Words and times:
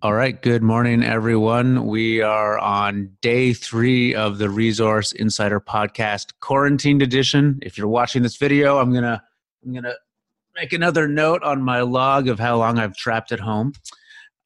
All 0.00 0.14
right. 0.14 0.40
Good 0.40 0.62
morning, 0.62 1.02
everyone. 1.02 1.88
We 1.88 2.22
are 2.22 2.56
on 2.56 3.16
day 3.20 3.52
three 3.52 4.14
of 4.14 4.38
the 4.38 4.48
Resource 4.48 5.10
Insider 5.10 5.58
Podcast 5.58 6.34
Quarantined 6.38 7.02
Edition. 7.02 7.58
If 7.62 7.76
you're 7.76 7.88
watching 7.88 8.22
this 8.22 8.36
video, 8.36 8.78
I'm 8.78 8.94
gonna 8.94 9.20
I'm 9.66 9.74
gonna 9.74 9.96
make 10.54 10.72
another 10.72 11.08
note 11.08 11.42
on 11.42 11.62
my 11.62 11.80
log 11.80 12.28
of 12.28 12.38
how 12.38 12.58
long 12.58 12.78
I've 12.78 12.96
trapped 12.96 13.32
at 13.32 13.40
home. 13.40 13.72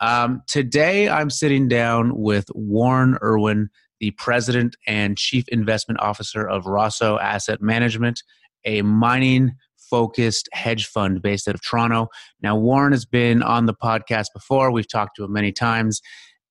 Um, 0.00 0.42
today, 0.46 1.10
I'm 1.10 1.28
sitting 1.28 1.68
down 1.68 2.16
with 2.16 2.46
Warren 2.54 3.18
Irwin, 3.22 3.68
the 4.00 4.12
president 4.12 4.74
and 4.86 5.18
chief 5.18 5.46
investment 5.48 6.00
officer 6.00 6.48
of 6.48 6.64
Rosseau 6.64 7.20
Asset 7.20 7.60
Management, 7.60 8.22
a 8.64 8.80
mining 8.80 9.52
focused 9.92 10.48
hedge 10.54 10.86
fund 10.86 11.20
based 11.20 11.46
out 11.46 11.54
of 11.54 11.60
Toronto. 11.62 12.08
Now, 12.40 12.56
Warren 12.56 12.92
has 12.92 13.04
been 13.04 13.42
on 13.42 13.66
the 13.66 13.74
podcast 13.74 14.28
before. 14.32 14.72
We've 14.72 14.88
talked 14.88 15.16
to 15.16 15.24
him 15.24 15.34
many 15.34 15.52
times, 15.52 16.00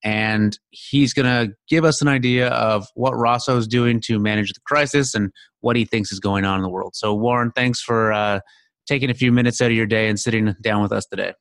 and 0.04 0.60
he's 0.70 1.12
going 1.12 1.26
to 1.26 1.56
give 1.68 1.84
us 1.84 2.04
an 2.04 2.08
idea 2.08 2.50
of 2.50 2.86
what 2.94 3.14
Rosseau 3.14 3.58
is 3.58 3.68
doing 3.68 4.00
to 4.02 4.20
manage 4.20 4.54
the 4.54 4.60
crisis 4.68 5.16
and 5.16 5.32
what 5.62 5.76
he 5.76 5.86
thinks 5.86 6.12
is 6.12 6.20
going 6.20 6.46
on 6.46 6.58
in 6.58 6.62
the 6.62 6.70
world. 6.70 6.96
So, 6.96 7.16
Warren, 7.16 7.52
thanks 7.56 7.82
for 7.82 8.14
uh, 8.14 8.42
taking 8.86 9.10
a 9.10 9.16
few 9.16 9.32
minutes 9.32 9.60
out 9.60 9.72
of 9.72 9.78
your 9.78 9.88
day 9.88 10.08
and 10.08 10.20
sitting 10.20 10.54
down 10.62 10.84
with 10.84 10.92
us 10.92 11.08
today. 11.08 11.34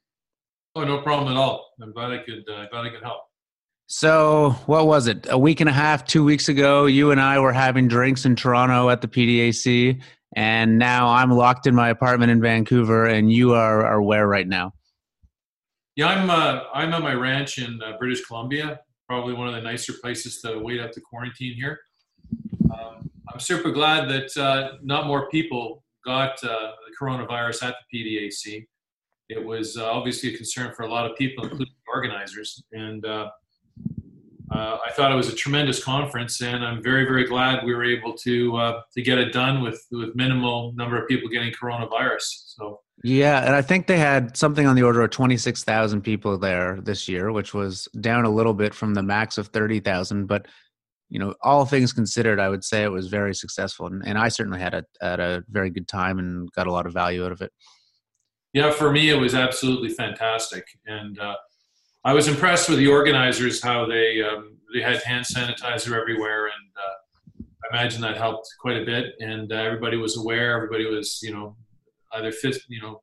Oh, 0.75 0.85
no 0.85 1.03
problem 1.03 1.31
at 1.31 1.37
all. 1.37 1.69
I'm 1.83 1.93
glad 1.93 2.13
I 2.13 2.19
could. 2.19 2.49
Uh, 2.49 2.67
glad 2.71 2.87
I 2.87 2.89
could 2.89 3.03
help. 3.03 3.25
So, 3.89 4.51
what 4.65 4.87
was 4.87 5.07
it? 5.07 5.27
A 5.29 5.37
week 5.37 5.61
and 5.61 5.69
a 5.69 5.73
half, 5.73 6.07
two 6.07 6.25
weeks 6.25 6.49
ago, 6.49 6.87
you 6.87 7.11
and 7.11 7.21
I 7.21 7.41
were 7.41 7.53
having 7.53 7.89
drinks 7.89 8.25
in 8.25 8.37
Toronto 8.37 8.89
at 8.89 9.03
the 9.03 9.09
PDAC, 9.09 10.01
and 10.37 10.79
now 10.79 11.09
I'm 11.09 11.31
locked 11.31 11.67
in 11.67 11.75
my 11.75 11.89
apartment 11.89 12.31
in 12.31 12.41
Vancouver, 12.41 13.07
and 13.07 13.33
you 13.33 13.55
are, 13.55 13.85
are 13.85 14.03
where 14.03 14.27
right 14.27 14.47
now? 14.47 14.73
Yeah, 15.97 16.07
I'm 16.07 16.31
uh, 16.31 16.65
I'm 16.73 16.93
at 16.93 17.03
my 17.03 17.15
ranch 17.15 17.59
in 17.59 17.81
uh, 17.83 17.99
British 17.99 18.25
Columbia. 18.25 18.81
Probably 19.09 19.35
one 19.35 19.49
of 19.49 19.55
the 19.55 19.61
nicer 19.61 19.93
places 19.93 20.41
to 20.43 20.59
wait 20.59 20.81
out 20.81 20.93
the 20.93 21.01
quarantine 21.01 21.55
here. 21.55 21.81
Um, 22.73 23.11
I'm 23.33 23.41
super 23.41 23.73
glad 23.73 24.09
that 24.09 24.37
uh, 24.37 24.77
not 24.83 25.07
more 25.07 25.29
people 25.31 25.83
got 26.05 26.43
uh, 26.45 26.73
the 26.87 26.95
coronavirus 26.99 27.65
at 27.65 27.75
the 27.91 27.99
PDAC. 27.99 28.67
It 29.29 29.45
was 29.45 29.77
uh, 29.77 29.91
obviously 29.91 30.33
a 30.33 30.37
concern 30.37 30.73
for 30.75 30.85
a 30.85 30.89
lot 30.89 31.11
of 31.11 31.17
people, 31.17 31.45
including 31.45 31.75
organizers, 31.93 32.63
and 32.73 33.05
uh, 34.53 34.79
I 34.85 34.91
thought 34.93 35.13
it 35.13 35.15
was 35.15 35.29
a 35.29 35.35
tremendous 35.35 35.83
conference, 35.83 36.41
and 36.41 36.65
I'm 36.65 36.83
very, 36.83 37.05
very 37.05 37.25
glad 37.25 37.65
we 37.65 37.73
were 37.73 37.85
able 37.85 38.15
to 38.15 38.57
uh, 38.57 38.83
to 38.95 39.03
get 39.03 39.19
it 39.19 39.33
done 39.33 39.63
with 39.63 39.87
with 39.93 40.17
minimal 40.17 40.73
number 40.75 41.01
of 41.01 41.07
people 41.07 41.29
getting 41.29 41.53
coronavirus. 41.53 42.55
So 42.57 42.81
yeah, 43.05 43.45
and 43.47 43.55
I 43.55 43.63
think 43.63 43.87
they 43.87 43.99
had 43.99 44.37
something 44.37 44.67
on 44.67 44.75
the 44.75 44.83
order 44.83 45.03
of 45.03 45.11
twenty 45.11 45.37
six 45.37 45.63
thousand 45.63 46.03
people 46.03 46.37
there 46.37 46.81
this 46.81 47.09
year, 47.09 47.31
which 47.31 47.55
was 47.55 47.87
down 48.01 48.25
a 48.25 48.31
little 48.31 48.55
bit 48.55 48.75
from 48.75 48.95
the 48.95 49.05
max 49.05 49.39
of 49.39 49.49
thirty 49.49 49.79
thousand. 49.79 50.27
But 50.27 50.47
you 51.11 51.21
know, 51.21 51.35
all 51.43 51.65
things 51.65 51.93
considered, 51.93 52.41
I 52.41 52.49
would 52.49 52.65
say 52.65 52.83
it 52.83 52.91
was 52.91 53.07
very 53.07 53.35
successful, 53.35 53.87
and, 53.87 54.05
and 54.05 54.19
I 54.19 54.29
certainly 54.29 54.59
had 54.59 54.75
a 54.75 54.85
had 55.01 55.21
a 55.21 55.45
very 55.49 55.71
good 55.71 55.87
time 55.87 56.19
and 56.19 56.51
got 56.53 56.67
a 56.67 56.73
lot 56.73 56.87
of 56.87 56.93
value 56.93 57.25
out 57.25 57.33
of 57.33 57.41
it. 57.41 57.53
Yeah, 58.53 58.73
for 58.73 58.91
me, 58.91 59.11
it 59.11 59.17
was 59.17 59.37
absolutely 59.37 59.91
fantastic, 59.91 60.67
and. 60.87 61.21
Uh, 61.21 61.37
I 62.05 62.15
was 62.15 62.29
impressed 62.29 62.69
with 62.69 62.79
the 62.79 62.89
organizers 62.89 63.63
how 63.63 63.87
they 63.87 64.23
um, 64.23 64.57
they 64.73 64.81
had 64.81 65.03
hand 65.03 65.27
sanitizer 65.27 66.01
everywhere, 66.01 66.47
and 66.47 66.71
uh, 66.79 67.45
I 67.65 67.77
imagine 67.77 68.01
that 68.03 68.17
helped 68.17 68.49
quite 68.61 68.79
a 68.79 68.85
bit. 68.85 69.15
And 69.21 69.53
uh, 69.53 69.57
everybody 69.57 69.97
was 69.97 70.17
aware. 70.17 70.57
Everybody 70.57 70.87
was 70.87 71.21
you 71.23 71.33
know 71.33 71.57
either 72.15 72.33
fist 72.33 72.63
you 72.69 72.81
know 72.81 73.03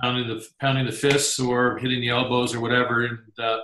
pounding 0.00 0.28
the 0.28 0.46
pounding 0.60 0.84
the 0.84 0.92
fists 0.92 1.40
or 1.40 1.78
hitting 1.78 2.00
the 2.00 2.10
elbows 2.10 2.54
or 2.54 2.60
whatever. 2.60 3.06
And 3.06 3.18
uh, 3.38 3.60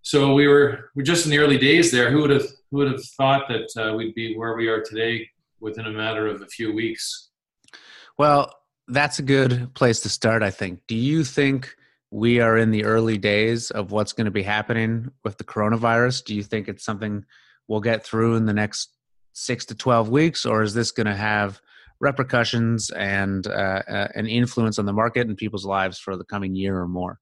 so 0.00 0.32
we 0.32 0.48
were 0.48 0.90
we're 0.94 1.02
just 1.02 1.26
in 1.26 1.30
the 1.30 1.38
early 1.38 1.58
days 1.58 1.90
there. 1.90 2.10
Who 2.10 2.22
would 2.22 2.30
have 2.30 2.46
who 2.70 2.78
would 2.78 2.90
have 2.90 3.04
thought 3.18 3.48
that 3.48 3.68
uh, 3.76 3.94
we'd 3.94 4.14
be 4.14 4.34
where 4.34 4.56
we 4.56 4.68
are 4.68 4.82
today 4.82 5.28
within 5.60 5.86
a 5.86 5.92
matter 5.92 6.26
of 6.26 6.40
a 6.40 6.46
few 6.46 6.74
weeks? 6.74 7.30
Well, 8.16 8.50
that's 8.88 9.18
a 9.18 9.22
good 9.22 9.74
place 9.74 10.00
to 10.00 10.08
start. 10.08 10.42
I 10.42 10.50
think. 10.50 10.80
Do 10.86 10.94
you 10.94 11.22
think? 11.22 11.76
We 12.14 12.38
are 12.38 12.56
in 12.56 12.70
the 12.70 12.84
early 12.84 13.18
days 13.18 13.72
of 13.72 13.90
what's 13.90 14.12
going 14.12 14.26
to 14.26 14.30
be 14.30 14.44
happening 14.44 15.10
with 15.24 15.36
the 15.36 15.42
coronavirus. 15.42 16.24
Do 16.24 16.36
you 16.36 16.44
think 16.44 16.68
it's 16.68 16.84
something 16.84 17.24
we'll 17.66 17.80
get 17.80 18.06
through 18.06 18.36
in 18.36 18.46
the 18.46 18.52
next 18.52 18.96
six 19.32 19.64
to 19.64 19.74
12 19.74 20.10
weeks, 20.10 20.46
or 20.46 20.62
is 20.62 20.74
this 20.74 20.92
going 20.92 21.08
to 21.08 21.16
have 21.16 21.60
repercussions 21.98 22.90
and 22.90 23.48
uh, 23.48 23.82
uh, 23.88 24.08
an 24.14 24.28
influence 24.28 24.78
on 24.78 24.86
the 24.86 24.92
market 24.92 25.26
and 25.26 25.36
people's 25.36 25.66
lives 25.66 25.98
for 25.98 26.16
the 26.16 26.22
coming 26.22 26.54
year 26.54 26.78
or 26.78 26.86
more? 26.86 27.18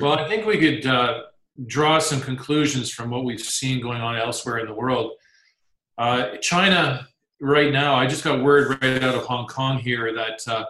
Well, 0.00 0.18
I 0.18 0.26
think 0.26 0.46
we 0.46 0.56
could 0.56 0.86
uh, 0.86 1.24
draw 1.66 1.98
some 1.98 2.22
conclusions 2.22 2.90
from 2.90 3.10
what 3.10 3.24
we've 3.24 3.38
seen 3.38 3.82
going 3.82 4.00
on 4.00 4.16
elsewhere 4.16 4.56
in 4.56 4.66
the 4.68 4.74
world. 4.74 5.12
Uh, 5.98 6.38
China, 6.40 7.06
right 7.42 7.74
now, 7.74 7.94
I 7.94 8.06
just 8.06 8.24
got 8.24 8.42
word 8.42 8.82
right 8.82 9.02
out 9.02 9.14
of 9.14 9.24
Hong 9.24 9.46
Kong 9.48 9.76
here 9.76 10.14
that 10.14 10.40
uh, 10.48 10.64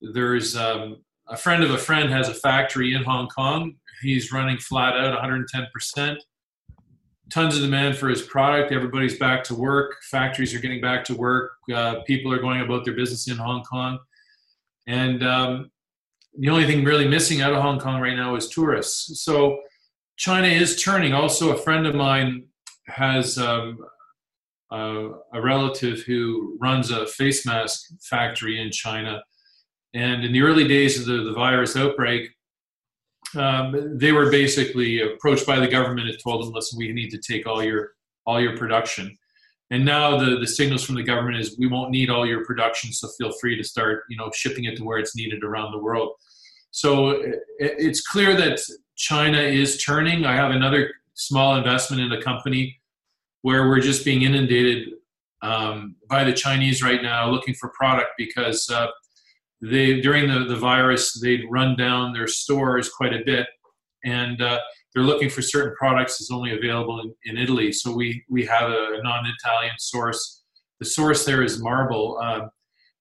there's 0.00 0.56
um, 0.56 0.98
a 1.28 1.36
friend 1.36 1.62
of 1.62 1.70
a 1.70 1.78
friend 1.78 2.10
has 2.10 2.28
a 2.28 2.34
factory 2.34 2.94
in 2.94 3.02
Hong 3.02 3.28
Kong. 3.28 3.74
He's 4.02 4.32
running 4.32 4.58
flat 4.58 4.94
out 4.96 5.18
110%. 5.20 6.16
Tons 7.28 7.56
of 7.56 7.62
demand 7.62 7.96
for 7.96 8.08
his 8.08 8.22
product. 8.22 8.72
Everybody's 8.72 9.18
back 9.18 9.42
to 9.44 9.54
work. 9.54 9.96
Factories 10.10 10.54
are 10.54 10.60
getting 10.60 10.80
back 10.80 11.04
to 11.04 11.14
work. 11.14 11.52
Uh, 11.72 12.00
people 12.06 12.32
are 12.32 12.38
going 12.38 12.60
about 12.60 12.84
their 12.84 12.94
business 12.94 13.28
in 13.28 13.36
Hong 13.36 13.64
Kong. 13.64 13.98
And 14.86 15.24
um, 15.24 15.70
the 16.38 16.48
only 16.48 16.66
thing 16.66 16.84
really 16.84 17.08
missing 17.08 17.40
out 17.40 17.52
of 17.52 17.60
Hong 17.60 17.80
Kong 17.80 18.00
right 18.00 18.14
now 18.14 18.36
is 18.36 18.48
tourists. 18.48 19.20
So 19.22 19.60
China 20.16 20.46
is 20.46 20.80
turning. 20.80 21.12
Also, 21.12 21.52
a 21.52 21.58
friend 21.58 21.86
of 21.86 21.96
mine 21.96 22.44
has 22.86 23.36
um, 23.38 23.78
a 24.70 25.10
relative 25.34 26.02
who 26.02 26.56
runs 26.60 26.90
a 26.90 27.06
face 27.06 27.44
mask 27.44 27.86
factory 28.02 28.60
in 28.60 28.70
China 28.70 29.22
and 29.96 30.24
in 30.24 30.32
the 30.32 30.42
early 30.42 30.68
days 30.68 31.00
of 31.00 31.06
the, 31.06 31.24
the 31.24 31.32
virus 31.32 31.74
outbreak, 31.74 32.30
um, 33.34 33.98
they 33.98 34.12
were 34.12 34.30
basically 34.30 35.00
approached 35.00 35.46
by 35.46 35.58
the 35.58 35.66
government 35.66 36.08
and 36.08 36.18
told 36.22 36.44
them, 36.44 36.52
"Listen, 36.52 36.78
we 36.78 36.92
need 36.92 37.10
to 37.10 37.18
take 37.18 37.46
all 37.46 37.62
your 37.62 37.92
all 38.26 38.40
your 38.40 38.56
production." 38.56 39.16
And 39.70 39.84
now 39.84 40.18
the 40.18 40.38
the 40.38 40.46
signals 40.46 40.84
from 40.84 40.96
the 40.96 41.02
government 41.02 41.38
is, 41.38 41.56
"We 41.58 41.66
won't 41.66 41.90
need 41.90 42.10
all 42.10 42.26
your 42.26 42.44
production, 42.44 42.92
so 42.92 43.08
feel 43.18 43.32
free 43.40 43.56
to 43.56 43.64
start, 43.64 44.04
you 44.10 44.18
know, 44.18 44.30
shipping 44.34 44.64
it 44.64 44.76
to 44.76 44.84
where 44.84 44.98
it's 44.98 45.16
needed 45.16 45.42
around 45.42 45.72
the 45.72 45.78
world." 45.78 46.12
So 46.72 47.10
it, 47.10 47.40
it's 47.58 48.06
clear 48.06 48.36
that 48.36 48.60
China 48.96 49.40
is 49.40 49.82
turning. 49.82 50.26
I 50.26 50.36
have 50.36 50.50
another 50.50 50.92
small 51.14 51.56
investment 51.56 52.02
in 52.02 52.12
a 52.12 52.22
company 52.22 52.78
where 53.40 53.68
we're 53.68 53.80
just 53.80 54.04
being 54.04 54.22
inundated 54.22 54.88
um, 55.40 55.96
by 56.08 56.22
the 56.22 56.34
Chinese 56.34 56.82
right 56.82 57.02
now, 57.02 57.30
looking 57.30 57.54
for 57.54 57.70
product 57.70 58.10
because. 58.18 58.68
Uh, 58.68 58.88
they 59.70 60.00
during 60.00 60.28
the, 60.28 60.44
the 60.44 60.56
virus 60.56 61.18
they'd 61.20 61.44
run 61.50 61.76
down 61.76 62.12
their 62.12 62.26
stores 62.26 62.88
quite 62.88 63.12
a 63.12 63.24
bit 63.24 63.46
and 64.04 64.40
uh, 64.40 64.58
they're 64.94 65.04
looking 65.04 65.28
for 65.28 65.42
certain 65.42 65.74
products 65.76 66.18
that's 66.18 66.30
only 66.30 66.56
available 66.56 67.00
in, 67.00 67.14
in 67.24 67.42
italy. 67.42 67.72
So 67.72 67.92
we 67.92 68.24
we 68.28 68.44
have 68.46 68.70
a, 68.70 69.00
non-italian 69.02 69.74
source. 69.78 70.42
The 70.80 70.86
source 70.86 71.24
there 71.24 71.42
is 71.42 71.60
marble. 71.60 72.18
Uh, 72.22 72.48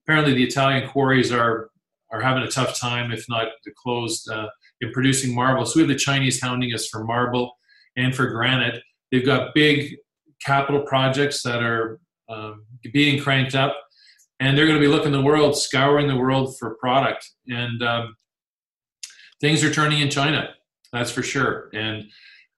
apparently 0.05 0.33
the 0.33 0.43
italian 0.43 0.89
quarries 0.89 1.31
are 1.31 1.69
are 2.11 2.21
having 2.21 2.43
a 2.43 2.51
tough 2.51 2.77
time 2.79 3.11
if 3.11 3.25
not 3.29 3.47
closed 3.77 4.29
uh, 4.29 4.47
in 4.81 4.91
producing 4.91 5.33
marble. 5.33 5.65
So 5.65 5.77
we 5.77 5.81
have 5.81 5.89
the 5.89 5.95
chinese 5.95 6.41
hounding 6.41 6.73
us 6.73 6.87
for 6.87 7.03
marble 7.03 7.53
and 7.95 8.15
for 8.15 8.27
granite. 8.27 8.81
They've 9.11 9.25
got 9.25 9.53
big 9.53 9.97
capital 10.43 10.81
projects 10.81 11.41
that 11.43 11.63
are 11.63 11.99
um, 12.27 12.65
being 12.91 13.21
cranked 13.21 13.55
up 13.55 13.75
and 14.39 14.57
they're 14.57 14.65
going 14.65 14.79
to 14.79 14.85
be 14.85 14.91
looking 14.91 15.11
the 15.11 15.21
world, 15.21 15.57
scouring 15.57 16.07
the 16.07 16.17
world 16.17 16.57
for 16.57 16.75
product. 16.75 17.29
And 17.47 17.81
um, 17.81 18.15
things 19.39 19.63
are 19.63 19.71
turning 19.71 20.01
in 20.01 20.09
China, 20.09 20.49
that's 20.91 21.11
for 21.11 21.23
sure. 21.23 21.69
And 21.73 22.03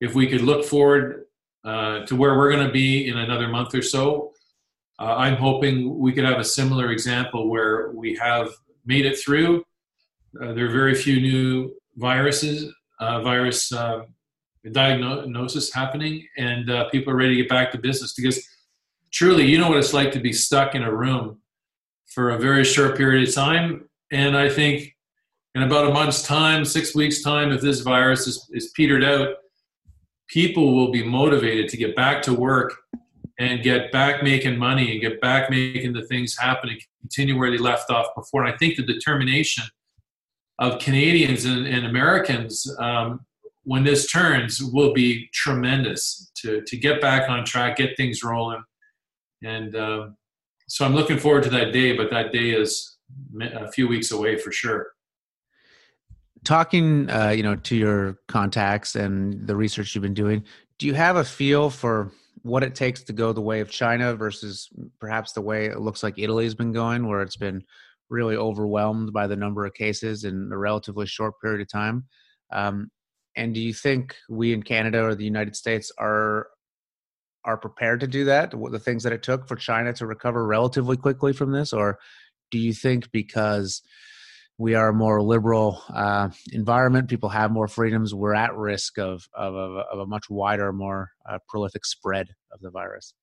if 0.02 0.16
we 0.16 0.28
could 0.28 0.42
look 0.42 0.66
forward 0.66 1.26
uh, 1.64 2.06
to 2.06 2.16
where 2.16 2.38
we're 2.38 2.52
going 2.52 2.66
to 2.66 2.74
be 2.74 3.08
in 3.08 3.18
another 3.18 3.48
month 3.48 3.76
or 3.76 3.82
so, 3.82 4.34
uh, 5.00 5.16
I'm 5.16 5.36
hoping 5.36 6.00
we 6.00 6.12
could 6.12 6.24
have 6.24 6.40
a 6.40 6.44
similar 6.44 6.92
example 6.92 7.50
where 7.50 7.92
we 7.92 8.16
have 8.16 8.50
made 8.86 9.06
it 9.06 9.20
through. 9.20 9.64
Uh, 10.42 10.54
there 10.54 10.66
are 10.66 10.72
very 10.72 10.96
few 10.96 11.22
new 11.22 11.76
viruses, 11.98 12.74
uh, 13.00 13.22
virus 13.22 13.72
um, 13.72 14.08
diagnosis 14.72 15.72
happening, 15.74 16.28
and 16.38 16.70
uh, 16.70 16.90
people 16.90 17.14
are 17.14 17.16
ready 17.16 17.36
to 17.36 17.42
get 17.44 17.50
back 17.50 17.72
to 17.72 17.78
business 17.78 18.14
because 18.14 18.46
truly, 19.12 19.46
you 19.46 19.58
know 19.58 19.70
what 19.70 19.78
it's 19.78 19.94
like 19.94 20.12
to 20.12 20.20
be 20.20 20.34
stuck 20.34 20.74
in 20.74 20.84
a 20.84 20.94
room 20.94 21.40
for 22.18 22.32
a 22.32 22.38
very 22.40 22.64
short 22.64 22.98
period 22.98 23.28
of 23.28 23.36
time. 23.36 23.88
And 24.12 24.36
I 24.36 24.50
think 24.50 24.96
in 25.54 25.62
about 25.62 25.88
a 25.88 25.94
month's 25.94 26.24
time, 26.24 26.66
six 26.66 26.96
weeks' 26.96 27.22
time, 27.22 27.52
if 27.52 27.62
this 27.62 27.82
virus 27.82 28.26
is, 28.26 28.50
is 28.54 28.72
petered 28.76 29.04
out, 29.04 29.36
people 30.28 30.76
will 30.76 30.90
be 30.90 31.04
motivated 31.04 31.70
to 31.70 31.78
get 31.78 31.96
back 31.96 32.24
to 32.24 32.34
work 32.34 32.74
and 33.38 33.62
get 33.62 33.92
back 33.92 34.24
making 34.24 34.58
money 34.58 34.94
and 34.94 35.00
get 35.00 35.22
back 35.22 35.52
making 35.52 35.94
the 35.94 36.08
things 36.08 36.36
happen 36.36 36.72
and 36.72 36.82
continue 37.02 37.38
where 37.38 37.52
they 37.52 37.60
left 37.60 37.92
off 37.92 38.08
before. 38.16 38.44
And 38.44 38.52
I 38.52 38.58
think 38.58 38.78
the 38.78 38.84
determination 38.84 39.66
of 40.58 40.80
Canadians 40.80 41.46
and, 41.46 41.68
and 41.68 41.86
Americans 41.86 42.68
um, 42.80 43.20
when 43.66 43.84
this 43.84 44.12
turns 44.12 44.60
will 44.60 44.92
be 44.92 45.30
tremendous 45.36 46.32
to 46.38 46.64
to 46.66 46.78
get 46.78 47.00
back 47.00 47.30
on 47.30 47.46
track, 47.46 47.78
get 47.78 47.96
things 47.96 48.24
rolling, 48.24 48.64
and 49.44 49.76
um, 49.76 50.18
so 50.68 50.86
I'm 50.86 50.94
looking 50.94 51.18
forward 51.18 51.44
to 51.44 51.50
that 51.52 51.72
day. 51.74 51.96
But 51.96 52.10
that 52.12 52.32
day 52.32 52.52
is 52.52 52.98
a 53.42 53.72
few 53.72 53.88
weeks 53.88 54.12
away 54.12 54.38
for 54.38 54.52
sure. 54.52 54.88
Talking, 56.44 57.10
uh, 57.10 57.30
you 57.30 57.44
know, 57.44 57.56
to 57.56 57.76
your 57.76 58.20
contacts 58.28 58.96
and 58.96 59.48
the 59.48 59.56
research 59.56 59.96
you've 59.96 60.04
been 60.04 60.14
doing, 60.14 60.44
do 60.78 60.86
you 60.86 60.94
have 60.94 61.16
a 61.16 61.24
feel 61.24 61.70
for 61.70 62.12
what 62.44 62.64
it 62.64 62.76
takes 62.76 63.04
to 63.04 63.14
go 63.14 63.34
the 63.34 63.42
way 63.42 63.60
of 63.60 63.70
China 63.70 64.16
versus 64.16 64.70
perhaps 65.00 65.34
the 65.34 65.42
way 65.42 65.66
it 65.66 65.80
looks 65.80 66.04
like 66.04 66.18
Italy's 66.18 66.56
been 66.56 66.72
going, 66.72 67.08
where 67.08 67.22
it's 67.22 67.36
been 67.36 67.64
really 68.10 68.38
overwhelmed 68.38 69.12
by 69.12 69.28
the 69.28 69.36
number 69.36 69.66
of 69.66 69.74
cases 69.74 70.24
in 70.24 70.50
a 70.54 70.58
relatively 70.58 71.06
short 71.06 71.34
period 71.42 71.62
of 71.62 71.70
time? 71.70 72.06
Um, 72.52 72.90
and 73.36 73.54
do 73.54 73.60
you 73.60 73.74
think 73.74 74.16
we 74.30 74.54
in 74.54 74.64
Canada 74.64 75.04
or 75.04 75.16
the 75.16 75.26
United 75.26 75.56
States 75.56 75.92
are 75.98 76.48
are 77.48 77.58
prepared 77.58 78.02
to 78.02 78.08
do 78.08 78.26
that? 78.26 78.52
The 78.52 78.80
things 78.80 79.04
that 79.04 79.14
it 79.14 79.24
took 79.24 79.48
for 79.48 79.56
China 79.56 79.94
to 79.94 80.06
recover 80.06 80.46
relatively 80.46 80.98
quickly 80.98 81.34
from 81.34 81.52
this, 81.52 81.74
or 81.74 81.98
do 82.52 82.60
you 82.60 82.74
think 82.74 83.12
because 83.12 83.82
we 84.60 84.76
are 84.76 84.90
a 84.90 84.94
more 84.94 85.22
liberal 85.22 85.82
uh, 85.90 86.30
environment, 86.52 87.10
people 87.10 87.30
have 87.30 87.52
more 87.52 87.68
freedoms, 87.68 88.14
we're 88.14 88.36
at 88.36 88.56
risk 88.56 89.00
of 89.00 89.28
of, 89.34 89.56
of, 89.56 89.78
of 89.78 90.00
a 90.00 90.06
much 90.06 90.30
wider, 90.30 90.72
more 90.74 91.12
uh, 91.28 91.40
prolific 91.48 91.86
spread 91.86 92.28
of 92.52 92.60
the 92.62 92.70
virus? 92.70 93.14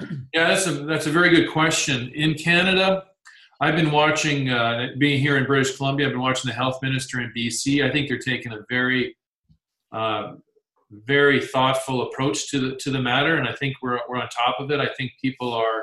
Yeah, 0.32 0.46
that's 0.48 0.66
a 0.66 0.72
that's 0.84 1.06
a 1.06 1.10
very 1.10 1.30
good 1.30 1.50
question. 1.50 2.12
In 2.14 2.34
Canada, 2.34 3.04
I've 3.60 3.74
been 3.74 3.90
watching, 3.90 4.50
uh, 4.50 4.90
being 4.98 5.20
here 5.20 5.36
in 5.36 5.44
British 5.44 5.76
Columbia, 5.76 6.06
I've 6.06 6.12
been 6.12 6.22
watching 6.22 6.48
the 6.48 6.54
health 6.54 6.80
minister 6.80 7.20
in 7.20 7.32
BC. 7.36 7.84
I 7.84 7.90
think 7.90 8.08
they're 8.08 8.18
taking 8.18 8.52
a 8.52 8.60
very 8.70 9.16
uh, 9.90 10.34
very 10.90 11.44
thoughtful 11.44 12.02
approach 12.02 12.50
to 12.50 12.60
the 12.60 12.76
to 12.76 12.90
the 12.90 13.00
matter, 13.00 13.36
and 13.36 13.48
I 13.48 13.54
think 13.54 13.76
we're 13.82 14.00
we're 14.08 14.16
on 14.16 14.28
top 14.28 14.56
of 14.58 14.70
it. 14.70 14.80
I 14.80 14.88
think 14.96 15.12
people 15.20 15.52
are 15.52 15.82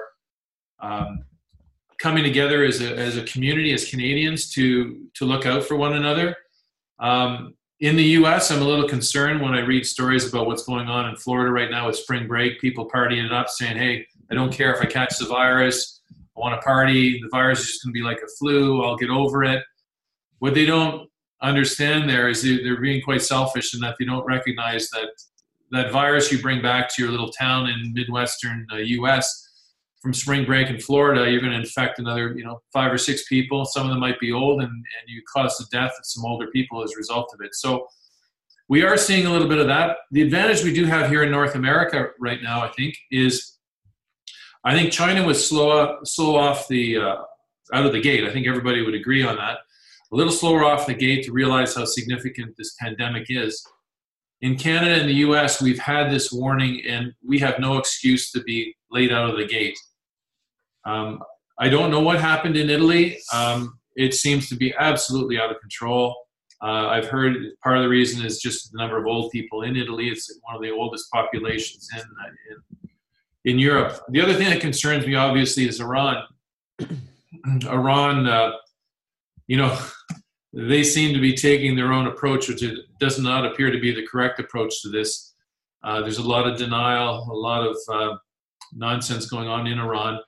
um, 0.80 1.26
coming 2.00 2.24
together 2.24 2.64
as 2.64 2.82
a 2.82 2.96
as 2.98 3.18
a 3.18 3.24
community, 3.24 3.74
as 3.74 3.90
Canadians, 3.90 4.50
to 4.52 5.08
to 5.16 5.26
look 5.26 5.46
out 5.46 5.64
for 5.64 5.76
one 5.76 5.94
another. 5.94 6.36
Um, 7.00 7.56
in 7.82 7.98
the 7.98 8.04
U.S., 8.04 8.52
I'm 8.52 8.62
a 8.62 8.66
little 8.66 8.88
concerned 8.88 9.42
when 9.42 9.54
I 9.54 9.60
read 9.60 9.86
stories 9.86 10.28
about 10.28 10.48
what's 10.48 10.64
going 10.64 10.88
on 10.88 11.10
in 11.10 11.16
Florida 11.18 11.52
right 11.52 11.70
now 11.70 11.88
with 11.88 11.98
spring 11.98 12.28
break. 12.28 12.60
People 12.60 12.90
partying 12.90 13.26
it 13.26 13.32
up, 13.32 13.50
saying, 13.50 13.78
"Hey, 13.78 14.08
I 14.32 14.34
don't 14.34 14.52
care 14.52 14.74
if 14.74 14.82
I 14.82 14.86
catch 14.86 15.18
the 15.20 15.26
virus. 15.26 16.02
I 16.10 16.40
want 16.40 16.60
to 16.60 16.66
party. 16.66 17.22
The 17.22 17.30
virus 17.30 17.60
is 17.60 17.68
just 17.68 17.84
going 17.84 17.94
to 17.94 18.00
be 18.00 18.04
like 18.04 18.22
a 18.24 18.28
flu. 18.40 18.84
I'll 18.84 18.98
get 18.98 19.10
over 19.10 19.44
it." 19.44 19.64
What 20.40 20.54
they 20.54 20.66
don't 20.66 21.10
understand 21.50 22.10
there 22.10 22.30
is 22.30 22.44
they're 22.44 22.80
being 22.80 23.02
quite 23.02 23.22
selfish 23.22 23.74
in 23.74 23.80
that 23.82 23.96
they 24.00 24.06
don't 24.06 24.26
recognize 24.26 24.90
that 24.92 25.10
that 25.72 25.92
virus 25.92 26.32
you 26.32 26.42
bring 26.42 26.62
back 26.62 26.94
to 26.94 27.02
your 27.02 27.12
little 27.12 27.30
town 27.30 27.68
in 27.68 27.94
midwestern 27.94 28.66
uh, 28.72 28.78
U.S. 28.78 29.50
from 30.02 30.14
spring 30.14 30.46
break 30.46 30.70
in 30.70 30.80
Florida, 30.80 31.30
you're 31.30 31.42
going 31.42 31.52
to 31.52 31.60
infect 31.60 32.00
another, 32.00 32.34
you 32.38 32.44
know, 32.44 32.62
five 32.72 32.92
or 32.92 32.98
six 32.98 33.28
people. 33.28 33.66
Some 33.66 33.84
of 33.84 33.90
them 33.90 34.00
might 34.00 34.20
be 34.20 34.32
old, 34.32 34.62
and, 34.62 34.70
and 34.70 35.08
you 35.08 35.22
cause 35.32 35.58
the 35.58 35.66
death 35.72 35.92
of 35.98 36.06
some 36.06 36.24
older 36.26 36.48
people 36.52 36.84
as 36.84 36.94
a 36.94 36.98
result 36.98 37.32
of 37.34 37.44
it. 37.44 37.56
So 37.56 37.88
we 38.70 38.84
are 38.84 38.98
seeing 38.98 39.26
a 39.26 39.30
little 39.30 39.48
bit 39.48 39.58
of 39.58 39.68
that. 39.68 39.98
The 40.12 40.22
advantage 40.22 40.64
we 40.64 40.74
do 40.74 40.86
have 40.86 41.10
here 41.10 41.24
in 41.24 41.32
North 41.32 41.56
America 41.56 42.10
right 42.20 42.42
now, 42.42 42.64
I 42.64 42.70
think, 42.70 42.96
is 43.12 43.58
I 44.64 44.74
think 44.74 44.92
China 44.92 45.24
was 45.26 45.46
slow 45.46 46.00
slow 46.04 46.36
off 46.36 46.68
the 46.68 46.98
uh, 46.98 47.16
out 47.74 47.86
of 47.86 47.92
the 47.92 48.02
gate. 48.02 48.24
I 48.24 48.32
think 48.32 48.48
everybody 48.48 48.82
would 48.82 48.96
agree 48.96 49.24
on 49.24 49.36
that 49.38 49.60
a 50.16 50.18
little 50.18 50.32
slower 50.32 50.64
off 50.64 50.88
the 50.88 50.94
gate 50.94 51.26
to 51.26 51.34
realize 51.34 51.76
how 51.76 51.84
significant 51.84 52.56
this 52.58 52.74
pandemic 52.80 53.26
is. 53.28 53.62
In 54.40 54.56
Canada 54.56 55.02
and 55.02 55.10
the 55.10 55.16
US, 55.16 55.62
we've 55.62 55.80
had 55.80 56.10
this 56.10 56.32
warning 56.32 56.82
and 56.88 57.12
we 57.22 57.38
have 57.40 57.60
no 57.60 57.78
excuse 57.78 58.32
to 58.32 58.42
be 58.44 58.74
late 58.90 59.12
out 59.12 59.30
of 59.30 59.36
the 59.36 59.46
gate. 59.46 59.78
Um, 60.86 61.20
I 61.60 61.68
don't 61.68 61.92
know 61.92 62.00
what 62.00 62.22
happened 62.22 62.56
in 62.56 62.70
Italy. 62.70 63.18
Um, 63.34 63.78
it 63.98 64.14
seems 64.14 64.48
to 64.48 64.56
be 64.56 64.74
absolutely 64.80 65.38
out 65.38 65.52
of 65.52 65.60
control. 65.60 66.16
Uh, 66.64 66.88
I've 66.88 67.10
heard 67.10 67.36
part 67.62 67.76
of 67.76 67.84
the 67.84 67.90
reason 67.90 68.26
is 68.26 68.40
just 68.40 68.72
the 68.72 68.78
number 68.78 68.98
of 68.98 69.06
old 69.06 69.32
people 69.32 69.64
in 69.64 69.76
Italy. 69.76 70.08
It's 70.08 70.34
one 70.44 70.56
of 70.56 70.62
the 70.62 70.72
oldest 70.72 71.12
populations 71.12 71.90
in, 71.94 72.04
in, 72.52 73.52
in 73.52 73.60
Europe. 73.60 74.00
The 74.08 74.22
other 74.22 74.34
thing 74.34 74.50
that 74.50 74.62
concerns 74.62 75.06
me, 75.06 75.16
obviously, 75.16 75.68
is 75.68 75.82
Iran. 75.82 76.24
Iran 77.68 78.28
uh, 78.28 78.52
you 79.48 79.58
know, 79.58 79.78
they 80.56 80.84
seem 80.84 81.14
to 81.14 81.20
be 81.20 81.34
taking 81.34 81.76
their 81.76 81.92
own 81.92 82.08
approach, 82.08 82.48
which 82.48 82.64
does 83.00 83.20
not 83.20 83.46
appear 83.46 83.72
to 83.72 83.80
be 83.80 83.94
the 83.94 84.08
correct 84.08 84.40
approach 84.40 84.82
to 84.82 84.90
this. 84.90 85.34
Uh, 85.84 86.02
there's 86.02 86.18
a 86.18 86.28
lot 86.28 86.48
of 86.48 86.58
denial, 86.58 87.28
a 87.30 87.36
lot 87.36 87.68
of 87.68 87.78
uh, 87.92 88.16
nonsense 88.74 89.26
going 89.26 89.50
on 89.50 89.68
in 89.68 89.80
Iran. 89.80 90.20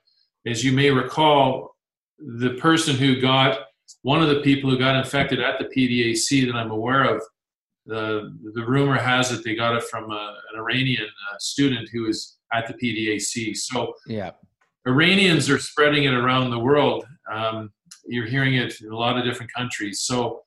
As 0.46 0.62
you 0.62 0.72
may 0.72 0.90
recall, 0.90 1.74
the 2.18 2.54
person 2.60 2.94
who 2.94 3.20
got 3.20 3.60
one 4.02 4.22
of 4.22 4.28
the 4.28 4.40
people 4.40 4.68
who 4.68 4.78
got 4.78 4.96
infected 4.96 5.40
at 5.40 5.58
the 5.58 5.64
PDAC 5.64 6.46
that 6.46 6.54
I'm 6.54 6.70
aware 6.70 7.04
of, 7.04 7.22
the 7.86 8.36
the 8.54 8.64
rumor 8.66 8.98
has 8.98 9.32
it 9.32 9.42
they 9.44 9.54
got 9.54 9.74
it 9.74 9.82
from 9.84 10.10
a, 10.10 10.36
an 10.52 10.60
Iranian 10.60 11.06
uh, 11.06 11.36
student 11.38 11.88
who 11.90 12.02
was 12.02 12.36
at 12.52 12.66
the 12.66 12.74
PDAC. 12.74 13.56
So 13.56 13.94
yeah, 14.06 14.32
Iranians 14.86 15.48
are 15.48 15.58
spreading 15.58 16.04
it 16.04 16.12
around 16.12 16.50
the 16.50 16.58
world. 16.58 17.06
Um, 17.32 17.72
you're 18.06 18.26
hearing 18.26 18.54
it 18.54 18.80
in 18.80 18.90
a 18.90 18.96
lot 18.96 19.18
of 19.18 19.24
different 19.24 19.52
countries. 19.52 20.00
So 20.00 20.42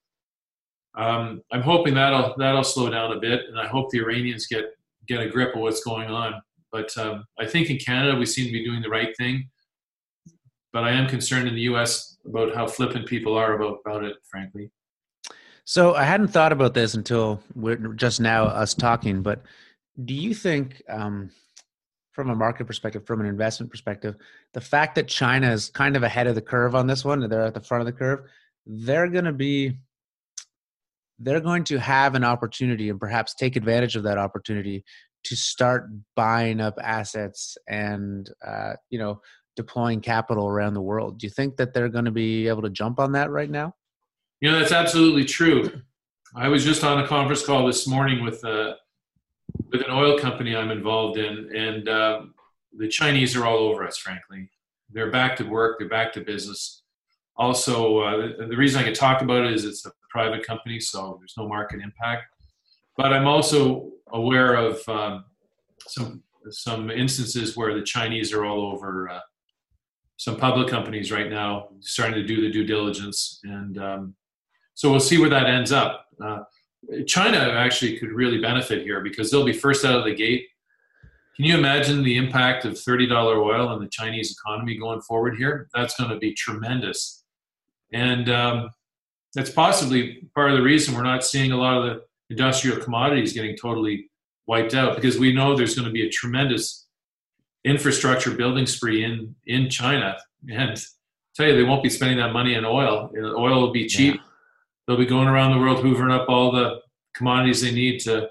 um, 0.96 1.42
I'm 1.52 1.62
hoping 1.62 1.94
that'll 1.94 2.36
that'll 2.38 2.64
slow 2.64 2.90
down 2.90 3.14
a 3.14 3.20
bit, 3.20 3.42
and 3.48 3.60
I 3.60 3.68
hope 3.68 3.90
the 3.90 4.00
Iranians 4.00 4.48
get 4.48 4.66
get 5.08 5.22
a 5.22 5.30
grip 5.30 5.56
of 5.56 5.62
what's 5.62 5.84
going 5.84 6.10
on. 6.10 6.42
But 6.72 6.96
um, 6.98 7.26
I 7.40 7.46
think 7.46 7.70
in 7.70 7.78
Canada 7.78 8.18
we 8.18 8.26
seem 8.26 8.46
to 8.46 8.52
be 8.52 8.64
doing 8.64 8.82
the 8.82 8.90
right 8.90 9.16
thing. 9.18 9.50
But 10.74 10.84
I 10.84 10.92
am 10.92 11.08
concerned 11.08 11.48
in 11.48 11.56
the 11.56 11.62
U.S. 11.62 12.18
about 12.26 12.56
how 12.56 12.68
flippant 12.68 13.06
people 13.06 13.38
are 13.38 13.54
about 13.54 13.80
about 13.86 14.04
it, 14.04 14.18
frankly. 14.30 14.72
So 15.64 15.96
I 15.96 16.04
hadn't 16.04 16.30
thought 16.30 16.52
about 16.52 16.74
this 16.74 16.96
until 16.96 17.42
we're 17.56 17.76
just 17.94 18.20
now 18.20 18.46
us 18.46 18.74
talking. 18.74 19.22
But 19.22 19.44
do 20.04 20.14
you 20.14 20.34
think? 20.34 20.82
Um, 20.90 21.32
from 22.12 22.30
a 22.30 22.36
market 22.36 22.66
perspective, 22.68 23.06
from 23.06 23.22
an 23.22 23.26
investment 23.26 23.72
perspective, 23.72 24.16
the 24.54 24.62
fact 24.62 24.96
that 24.96 25.08
China 25.08 25.52
is 25.52 25.70
kind 25.70 25.96
of 25.96 26.04
ahead 26.04 26.28
of 26.28 26.36
the 26.36 26.42
curve 26.42 26.76
on 26.76 26.88
this 26.88 27.06
one, 27.06 27.28
they're 27.30 27.42
at 27.42 27.54
the 27.54 27.62
front 27.62 27.82
of 27.82 27.86
the 27.86 27.98
curve, 27.98 28.20
they're 28.66 29.08
going 29.08 29.26
to 29.26 29.34
be 29.34 29.78
they're 31.24 31.40
going 31.40 31.64
to 31.64 31.78
have 31.78 32.16
an 32.16 32.24
opportunity 32.24 32.90
and 32.90 33.00
perhaps 33.00 33.36
take 33.36 33.56
advantage 33.56 33.96
of 33.96 34.02
that 34.04 34.18
opportunity 34.18 34.84
to 35.24 35.36
start 35.36 35.88
buying 36.16 36.60
up 36.60 36.74
assets 36.82 37.58
and 37.68 38.30
uh, 38.46 38.74
you 38.90 38.98
know 38.98 39.22
deploying 39.56 40.02
capital 40.02 40.48
around 40.48 40.74
the 40.74 40.82
world. 40.82 41.20
Do 41.20 41.28
you 41.28 41.32
think 41.32 41.58
that 41.58 41.74
they're 41.74 41.90
going 41.90 42.06
to 42.06 42.12
be 42.12 42.48
able 42.48 42.62
to 42.64 42.70
jump 42.70 43.00
on 43.00 43.12
that 43.14 43.30
right 43.30 43.50
now? 43.50 43.76
You 44.40 44.52
know, 44.52 44.60
that's 44.60 44.72
absolutely 44.72 45.26
true. 45.26 45.82
I 46.36 46.48
was 46.48 46.64
just 46.64 46.84
on 46.84 47.04
a 47.04 47.08
conference 47.08 47.46
call 47.46 47.68
this 47.68 47.86
morning 47.86 48.24
with 48.24 48.44
uh, 48.46 48.76
with 49.72 49.82
an 49.82 49.92
oil 49.92 50.18
company 50.18 50.56
I'm 50.56 50.72
involved 50.72 51.18
in, 51.18 51.56
and 51.56 51.90
um, 51.90 52.34
the 52.78 52.88
Chinese 52.88 53.36
are 53.36 53.46
all 53.46 53.58
over 53.58 53.86
us. 53.86 53.98
Frankly, 53.98 54.50
they're 54.92 55.12
back 55.12 55.36
to 55.38 55.44
work. 55.44 55.80
They're 55.80 55.90
back 55.90 56.14
to 56.14 56.22
business. 56.22 56.84
Also, 57.38 58.00
uh, 58.00 58.18
the, 58.38 58.48
the 58.48 58.58
reason 58.58 58.82
I 58.82 58.84
can 58.84 58.94
talk 58.94 59.22
about 59.22 59.46
it 59.46 59.54
is 59.54 59.66
it's 59.66 59.86
a 59.86 59.92
private 60.10 60.46
company, 60.46 60.80
so 60.80 61.18
there's 61.20 61.36
no 61.38 61.48
market 61.48 61.82
impact. 61.82 62.26
But 62.98 63.14
I'm 63.14 63.28
also 63.28 63.90
aware 64.12 64.56
of 64.56 64.88
um, 64.90 65.26
some 65.88 66.24
some 66.50 66.90
instances 66.90 67.56
where 67.56 67.74
the 67.74 67.84
Chinese 67.84 68.34
are 68.34 68.46
all 68.46 68.72
over 68.72 69.10
uh, 69.10 69.20
some 70.18 70.38
public 70.38 70.68
companies 70.68 71.12
right 71.12 71.30
now, 71.30 71.70
starting 71.80 72.16
to 72.16 72.24
do 72.24 72.42
the 72.42 72.52
due 72.52 72.66
diligence, 72.66 73.40
and 73.44 73.78
um, 73.78 74.16
so 74.74 74.92
we'll 74.92 75.00
see 75.00 75.20
where 75.20 75.30
that 75.30 75.48
ends 75.48 75.72
up. 75.72 76.08
Uh, 76.24 76.40
China 77.06 77.38
actually 77.38 77.98
could 77.98 78.12
really 78.12 78.40
benefit 78.40 78.84
here 78.84 79.02
because 79.02 79.32
they'll 79.32 79.46
be 79.46 79.54
first 79.54 79.86
out 79.86 79.98
of 79.98 80.06
the 80.06 80.16
gate. 80.16 80.48
Can 81.36 81.46
you 81.46 81.58
imagine 81.58 82.04
the 82.04 82.18
impact 82.18 82.66
of 82.66 82.74
$30 82.74 83.12
oil 83.12 83.68
on 83.68 83.80
the 83.80 83.88
Chinese 83.88 84.32
economy 84.32 84.78
going 84.78 85.02
forward 85.02 85.38
here? 85.38 85.70
That's 85.74 85.96
going 85.96 86.10
to 86.10 86.18
be 86.18 86.34
tremendous. 86.34 87.24
And 87.94 88.30
um, 88.30 88.70
that's 89.34 89.50
possibly 89.50 90.28
part 90.36 90.52
of 90.52 90.58
the 90.58 90.64
reason 90.64 90.94
we're 90.94 91.04
not 91.04 91.24
seeing 91.24 91.52
a 91.52 91.58
lot 91.58 91.78
of 91.78 91.84
the 91.86 92.04
industrial 92.30 92.78
commodities 92.80 93.34
getting 93.34 93.56
totally 93.56 94.10
wiped 94.48 94.74
out 94.74 94.96
because 94.96 95.18
we 95.18 95.34
know 95.34 95.56
there's 95.56 95.76
going 95.76 95.88
to 95.88 95.92
be 95.92 96.06
a 96.06 96.10
tremendous 96.10 96.88
infrastructure 97.64 98.32
building 98.32 98.66
spree 98.66 99.04
in, 99.04 99.36
in 99.46 99.70
China. 99.70 100.18
And 100.50 100.72
I 100.72 100.82
tell 101.36 101.48
you, 101.48 101.56
they 101.56 101.64
won't 101.64 101.84
be 101.84 101.90
spending 101.90 102.18
that 102.18 102.34
money 102.34 102.56
on 102.58 102.66
oil. 102.66 103.12
Oil 103.16 103.62
will 103.62 103.72
be 103.72 103.88
cheap. 103.88 104.16
Yeah 104.16 104.22
they'll 104.92 105.00
be 105.00 105.06
going 105.06 105.30
around 105.30 105.54
the 105.54 105.58
world 105.58 105.78
hoovering 105.78 106.12
up 106.12 106.28
all 106.28 106.52
the 106.52 106.82
commodities 107.16 107.62
they 107.62 107.72
need 107.72 108.00
to 108.02 108.28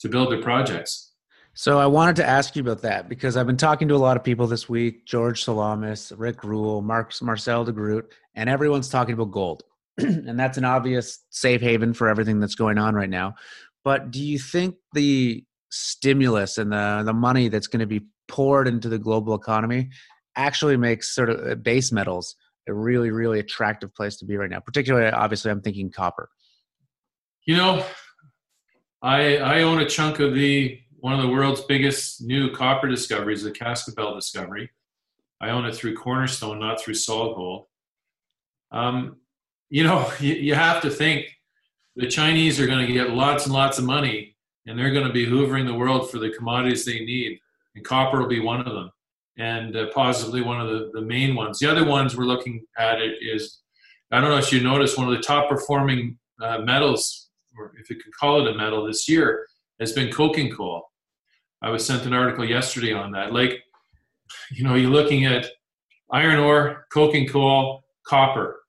to 0.00 0.08
build 0.08 0.32
their 0.32 0.42
projects. 0.42 1.12
So 1.54 1.78
I 1.78 1.86
wanted 1.86 2.16
to 2.16 2.26
ask 2.26 2.56
you 2.56 2.62
about 2.62 2.82
that 2.82 3.08
because 3.08 3.36
I've 3.36 3.46
been 3.46 3.56
talking 3.56 3.86
to 3.88 3.94
a 3.94 3.98
lot 3.98 4.16
of 4.16 4.24
people 4.24 4.48
this 4.48 4.68
week: 4.68 5.06
George 5.06 5.44
Salamis, 5.44 6.12
Rick 6.16 6.42
Rule, 6.42 6.82
Mark, 6.82 7.12
Marcel 7.22 7.64
de 7.64 7.72
Groot, 7.72 8.12
and 8.34 8.48
everyone's 8.48 8.88
talking 8.88 9.14
about 9.14 9.30
gold, 9.30 9.62
and 9.98 10.38
that's 10.38 10.58
an 10.58 10.64
obvious 10.64 11.24
safe 11.30 11.60
haven 11.60 11.94
for 11.94 12.08
everything 12.08 12.40
that's 12.40 12.56
going 12.56 12.78
on 12.78 12.94
right 12.94 13.10
now. 13.10 13.34
But 13.84 14.10
do 14.10 14.20
you 14.20 14.38
think 14.38 14.74
the 14.94 15.44
stimulus 15.70 16.58
and 16.58 16.72
the 16.72 17.02
the 17.04 17.14
money 17.14 17.48
that's 17.48 17.68
going 17.68 17.80
to 17.80 17.86
be 17.86 18.06
poured 18.26 18.66
into 18.66 18.88
the 18.88 18.98
global 18.98 19.34
economy 19.34 19.90
actually 20.34 20.76
makes 20.76 21.14
sort 21.14 21.30
of 21.30 21.46
uh, 21.46 21.54
base 21.54 21.92
metals 21.92 22.34
a 22.70 22.74
really 22.74 23.10
really 23.10 23.40
attractive 23.40 23.94
place 23.94 24.16
to 24.16 24.24
be 24.24 24.36
right 24.36 24.50
now? 24.50 24.60
Particularly, 24.60 25.10
obviously, 25.10 25.50
I'm 25.50 25.60
thinking 25.60 25.90
copper. 25.90 26.30
You 27.46 27.56
know, 27.56 27.84
I 29.02 29.38
I 29.38 29.62
own 29.62 29.80
a 29.80 29.88
chunk 29.88 30.20
of 30.20 30.34
the 30.34 30.80
one 31.00 31.14
of 31.14 31.22
the 31.22 31.28
world's 31.28 31.62
biggest 31.62 32.22
new 32.22 32.50
copper 32.52 32.88
discoveries, 32.88 33.42
the 33.42 33.50
Cascabel 33.50 34.14
discovery. 34.14 34.70
I 35.40 35.50
own 35.50 35.64
it 35.64 35.74
through 35.74 35.96
Cornerstone, 35.96 36.58
not 36.58 36.80
through 36.80 36.94
SolGold. 36.94 37.64
Um, 38.70 39.16
you 39.70 39.84
know, 39.84 40.10
you, 40.20 40.34
you 40.34 40.54
have 40.54 40.82
to 40.82 40.90
think 40.90 41.26
the 41.96 42.06
Chinese 42.06 42.60
are 42.60 42.66
going 42.66 42.86
to 42.86 42.92
get 42.92 43.10
lots 43.10 43.46
and 43.46 43.54
lots 43.54 43.78
of 43.78 43.84
money, 43.84 44.36
and 44.66 44.78
they're 44.78 44.92
going 44.92 45.06
to 45.06 45.12
be 45.12 45.26
hoovering 45.26 45.66
the 45.66 45.74
world 45.74 46.10
for 46.10 46.18
the 46.18 46.30
commodities 46.30 46.84
they 46.84 47.00
need, 47.00 47.38
and 47.74 47.84
copper 47.84 48.20
will 48.20 48.28
be 48.28 48.40
one 48.40 48.60
of 48.60 48.72
them, 48.72 48.90
and 49.38 49.76
uh, 49.76 49.86
one 49.94 50.60
of 50.60 50.68
the, 50.68 50.90
the 50.92 51.02
main 51.02 51.34
ones. 51.34 51.58
The 51.58 51.70
other 51.70 51.84
ones 51.84 52.16
we're 52.16 52.24
looking 52.24 52.64
at 52.78 53.00
it 53.00 53.16
is, 53.22 53.60
I 54.10 54.20
don't 54.20 54.30
know 54.30 54.38
if 54.38 54.52
you 54.52 54.62
noticed, 54.62 54.98
one 54.98 55.08
of 55.08 55.16
the 55.16 55.22
top 55.22 55.48
performing 55.48 56.18
uh, 56.42 56.58
metals, 56.58 57.30
or 57.56 57.72
if 57.80 57.88
you 57.90 57.96
could 57.96 58.14
call 58.18 58.46
it 58.46 58.52
a 58.52 58.56
metal 58.56 58.86
this 58.86 59.08
year, 59.08 59.46
has 59.78 59.92
been 59.92 60.12
coking 60.12 60.50
coal. 60.50 60.90
I 61.62 61.70
was 61.70 61.84
sent 61.84 62.06
an 62.06 62.12
article 62.12 62.44
yesterday 62.44 62.92
on 62.92 63.12
that. 63.12 63.32
Like, 63.32 63.62
you 64.50 64.64
know, 64.64 64.74
you're 64.74 64.90
looking 64.90 65.26
at 65.26 65.46
iron 66.10 66.38
ore, 66.38 66.86
coking 66.92 67.28
coal, 67.28 67.84
copper. 68.04 68.60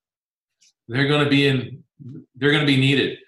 They're 0.87 1.07
going 1.07 1.23
to 1.23 1.29
be 1.29 1.47
in. 1.47 1.83
They're 2.35 2.51
going 2.51 2.65
to 2.65 2.71
be 2.71 2.79
needed. 2.79 3.19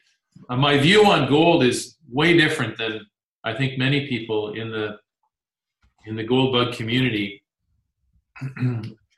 Uh, 0.50 0.58
my 0.58 0.78
view 0.78 1.06
on 1.06 1.30
gold 1.30 1.64
is 1.64 1.96
way 2.12 2.36
different 2.36 2.78
than 2.78 3.02
I 3.44 3.54
think 3.54 3.78
many 3.78 4.08
people 4.08 4.54
in 4.54 4.72
the 4.72 4.98
in 6.06 6.16
the 6.16 6.24
gold 6.24 6.54
bug 6.54 6.74
community. 6.74 7.44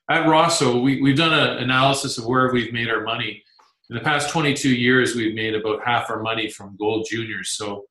At 0.09 0.27
Rosseau, 0.27 0.83
we, 0.83 1.01
we've 1.01 1.17
done 1.17 1.33
an 1.33 1.63
analysis 1.63 2.17
of 2.17 2.25
where 2.27 2.51
we've 2.53 2.71
made 2.71 2.89
our 2.89 3.01
money. 3.01 3.43
In 3.89 3.95
the 3.95 4.01
past 4.03 4.29
22 4.29 4.69
years, 4.69 5.15
we've 5.15 5.33
made 5.33 5.55
about 5.55 5.83
half 5.83 6.09
our 6.09 6.21
money 6.21 6.49
from 6.49 6.75
gold 6.77 7.07
juniors. 7.09 7.51
So 7.51 7.85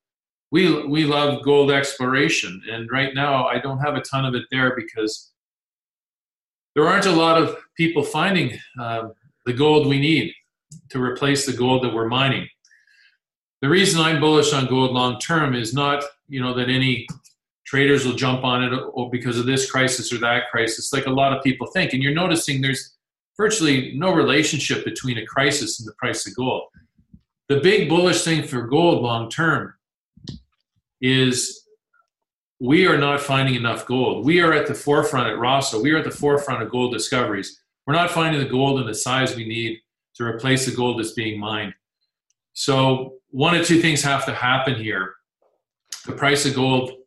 we 0.50 0.86
we 0.86 1.04
love 1.04 1.42
gold 1.42 1.72
exploration, 1.72 2.62
and 2.70 2.88
right 2.90 3.12
now 3.14 3.46
I 3.46 3.58
don't 3.58 3.80
have 3.80 3.96
a 3.96 4.00
ton 4.02 4.24
of 4.24 4.36
it 4.36 4.44
there 4.52 4.76
because 4.76 5.32
there 6.76 6.86
aren't 6.86 7.06
a 7.06 7.12
lot 7.12 7.42
of 7.42 7.56
people 7.76 8.04
finding 8.04 8.56
uh, 8.80 9.08
the 9.46 9.52
gold 9.52 9.88
we 9.88 9.98
need 9.98 10.32
to 10.90 11.02
replace 11.02 11.46
the 11.46 11.52
gold 11.52 11.82
that 11.82 11.92
we're 11.92 12.08
mining. 12.08 12.48
The 13.62 13.68
reason 13.68 14.00
I'm 14.00 14.20
bullish 14.20 14.52
on 14.52 14.66
gold 14.66 14.92
long 14.92 15.18
term 15.18 15.56
is 15.56 15.74
not 15.74 16.04
you 16.28 16.40
know 16.40 16.54
that 16.54 16.68
any 16.68 17.08
traders 17.74 18.06
will 18.06 18.14
jump 18.14 18.44
on 18.44 18.62
it 18.62 18.72
or 18.92 19.10
because 19.10 19.36
of 19.36 19.46
this 19.46 19.68
crisis 19.68 20.12
or 20.12 20.18
that 20.18 20.48
crisis, 20.48 20.92
like 20.92 21.06
a 21.06 21.10
lot 21.10 21.36
of 21.36 21.42
people 21.42 21.66
think. 21.66 21.92
And 21.92 22.00
you're 22.00 22.14
noticing 22.14 22.60
there's 22.60 22.94
virtually 23.36 23.94
no 23.96 24.14
relationship 24.14 24.84
between 24.84 25.18
a 25.18 25.26
crisis 25.26 25.80
and 25.80 25.88
the 25.88 25.94
price 25.94 26.24
of 26.24 26.36
gold. 26.36 26.68
The 27.48 27.58
big 27.58 27.88
bullish 27.88 28.22
thing 28.22 28.46
for 28.46 28.62
gold 28.62 29.02
long 29.02 29.28
term 29.28 29.74
is 31.00 31.64
we 32.60 32.86
are 32.86 32.96
not 32.96 33.20
finding 33.20 33.56
enough 33.56 33.86
gold. 33.86 34.24
We 34.24 34.40
are 34.40 34.52
at 34.52 34.68
the 34.68 34.74
forefront 34.74 35.28
at 35.28 35.38
Rosseau. 35.38 35.82
We 35.82 35.90
are 35.90 35.98
at 35.98 36.04
the 36.04 36.12
forefront 36.12 36.62
of 36.62 36.70
gold 36.70 36.92
discoveries. 36.92 37.60
We're 37.88 37.94
not 37.94 38.12
finding 38.12 38.40
the 38.40 38.48
gold 38.48 38.80
in 38.80 38.86
the 38.86 38.94
size 38.94 39.34
we 39.34 39.48
need 39.48 39.80
to 40.14 40.24
replace 40.24 40.64
the 40.64 40.76
gold 40.76 41.00
that's 41.00 41.10
being 41.10 41.40
mined. 41.40 41.74
So 42.52 43.14
one 43.30 43.56
of 43.56 43.66
two 43.66 43.80
things 43.80 44.00
have 44.02 44.24
to 44.26 44.32
happen 44.32 44.76
here. 44.76 45.16
The 46.06 46.12
price 46.12 46.46
of 46.46 46.54
gold 46.54 47.03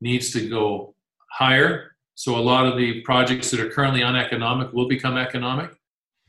needs 0.00 0.32
to 0.32 0.48
go 0.48 0.94
higher. 1.30 1.96
So 2.14 2.36
a 2.36 2.40
lot 2.40 2.66
of 2.66 2.76
the 2.76 3.00
projects 3.02 3.50
that 3.50 3.60
are 3.60 3.70
currently 3.70 4.02
uneconomic 4.02 4.72
will 4.72 4.88
become 4.88 5.16
economic. 5.16 5.70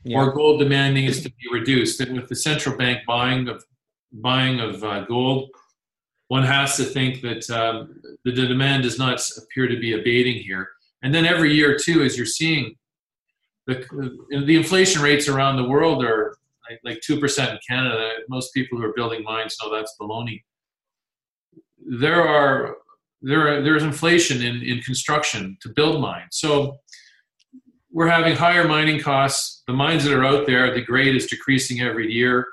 Yeah. 0.04 0.18
Or 0.18 0.32
gold 0.32 0.58
demand 0.58 0.94
needs 0.94 1.22
to 1.22 1.28
be 1.28 1.48
reduced. 1.52 2.00
And 2.00 2.16
with 2.16 2.28
the 2.28 2.36
central 2.36 2.76
bank 2.76 3.00
buying 3.06 3.48
of 3.48 3.64
buying 4.12 4.60
of 4.60 4.82
uh, 4.82 5.04
gold, 5.04 5.50
one 6.28 6.42
has 6.42 6.76
to 6.78 6.84
think 6.84 7.20
that 7.20 7.48
um, 7.50 8.00
the 8.24 8.32
demand 8.32 8.84
does 8.84 8.98
not 8.98 9.20
appear 9.36 9.68
to 9.68 9.78
be 9.78 9.92
abating 9.92 10.42
here. 10.42 10.68
And 11.02 11.14
then 11.14 11.26
every 11.26 11.52
year, 11.52 11.76
too, 11.76 12.02
as 12.02 12.16
you're 12.16 12.26
seeing, 12.26 12.76
the, 13.66 13.86
the 14.46 14.56
inflation 14.56 15.02
rates 15.02 15.28
around 15.28 15.56
the 15.56 15.68
world 15.68 16.02
are 16.04 16.36
like, 16.68 16.80
like 16.84 17.00
2% 17.00 17.50
in 17.50 17.58
Canada. 17.68 18.10
Most 18.28 18.54
people 18.54 18.78
who 18.78 18.84
are 18.84 18.94
building 18.94 19.22
mines 19.22 19.56
know 19.62 19.74
that's 19.74 19.94
baloney. 20.00 20.42
There 22.00 22.26
are 22.26 22.76
there 23.22 23.48
are, 23.48 23.62
there's 23.62 23.82
inflation 23.82 24.42
in, 24.42 24.62
in 24.62 24.80
construction 24.80 25.56
to 25.62 25.68
build 25.68 26.00
mines. 26.00 26.28
So 26.32 26.78
we're 27.90 28.08
having 28.08 28.34
higher 28.34 28.66
mining 28.66 29.00
costs. 29.00 29.62
The 29.66 29.72
mines 29.72 30.04
that 30.04 30.12
are 30.12 30.24
out 30.24 30.46
there, 30.46 30.74
the 30.74 30.82
grade 30.82 31.14
is 31.14 31.26
decreasing 31.26 31.80
every 31.80 32.10
year. 32.10 32.46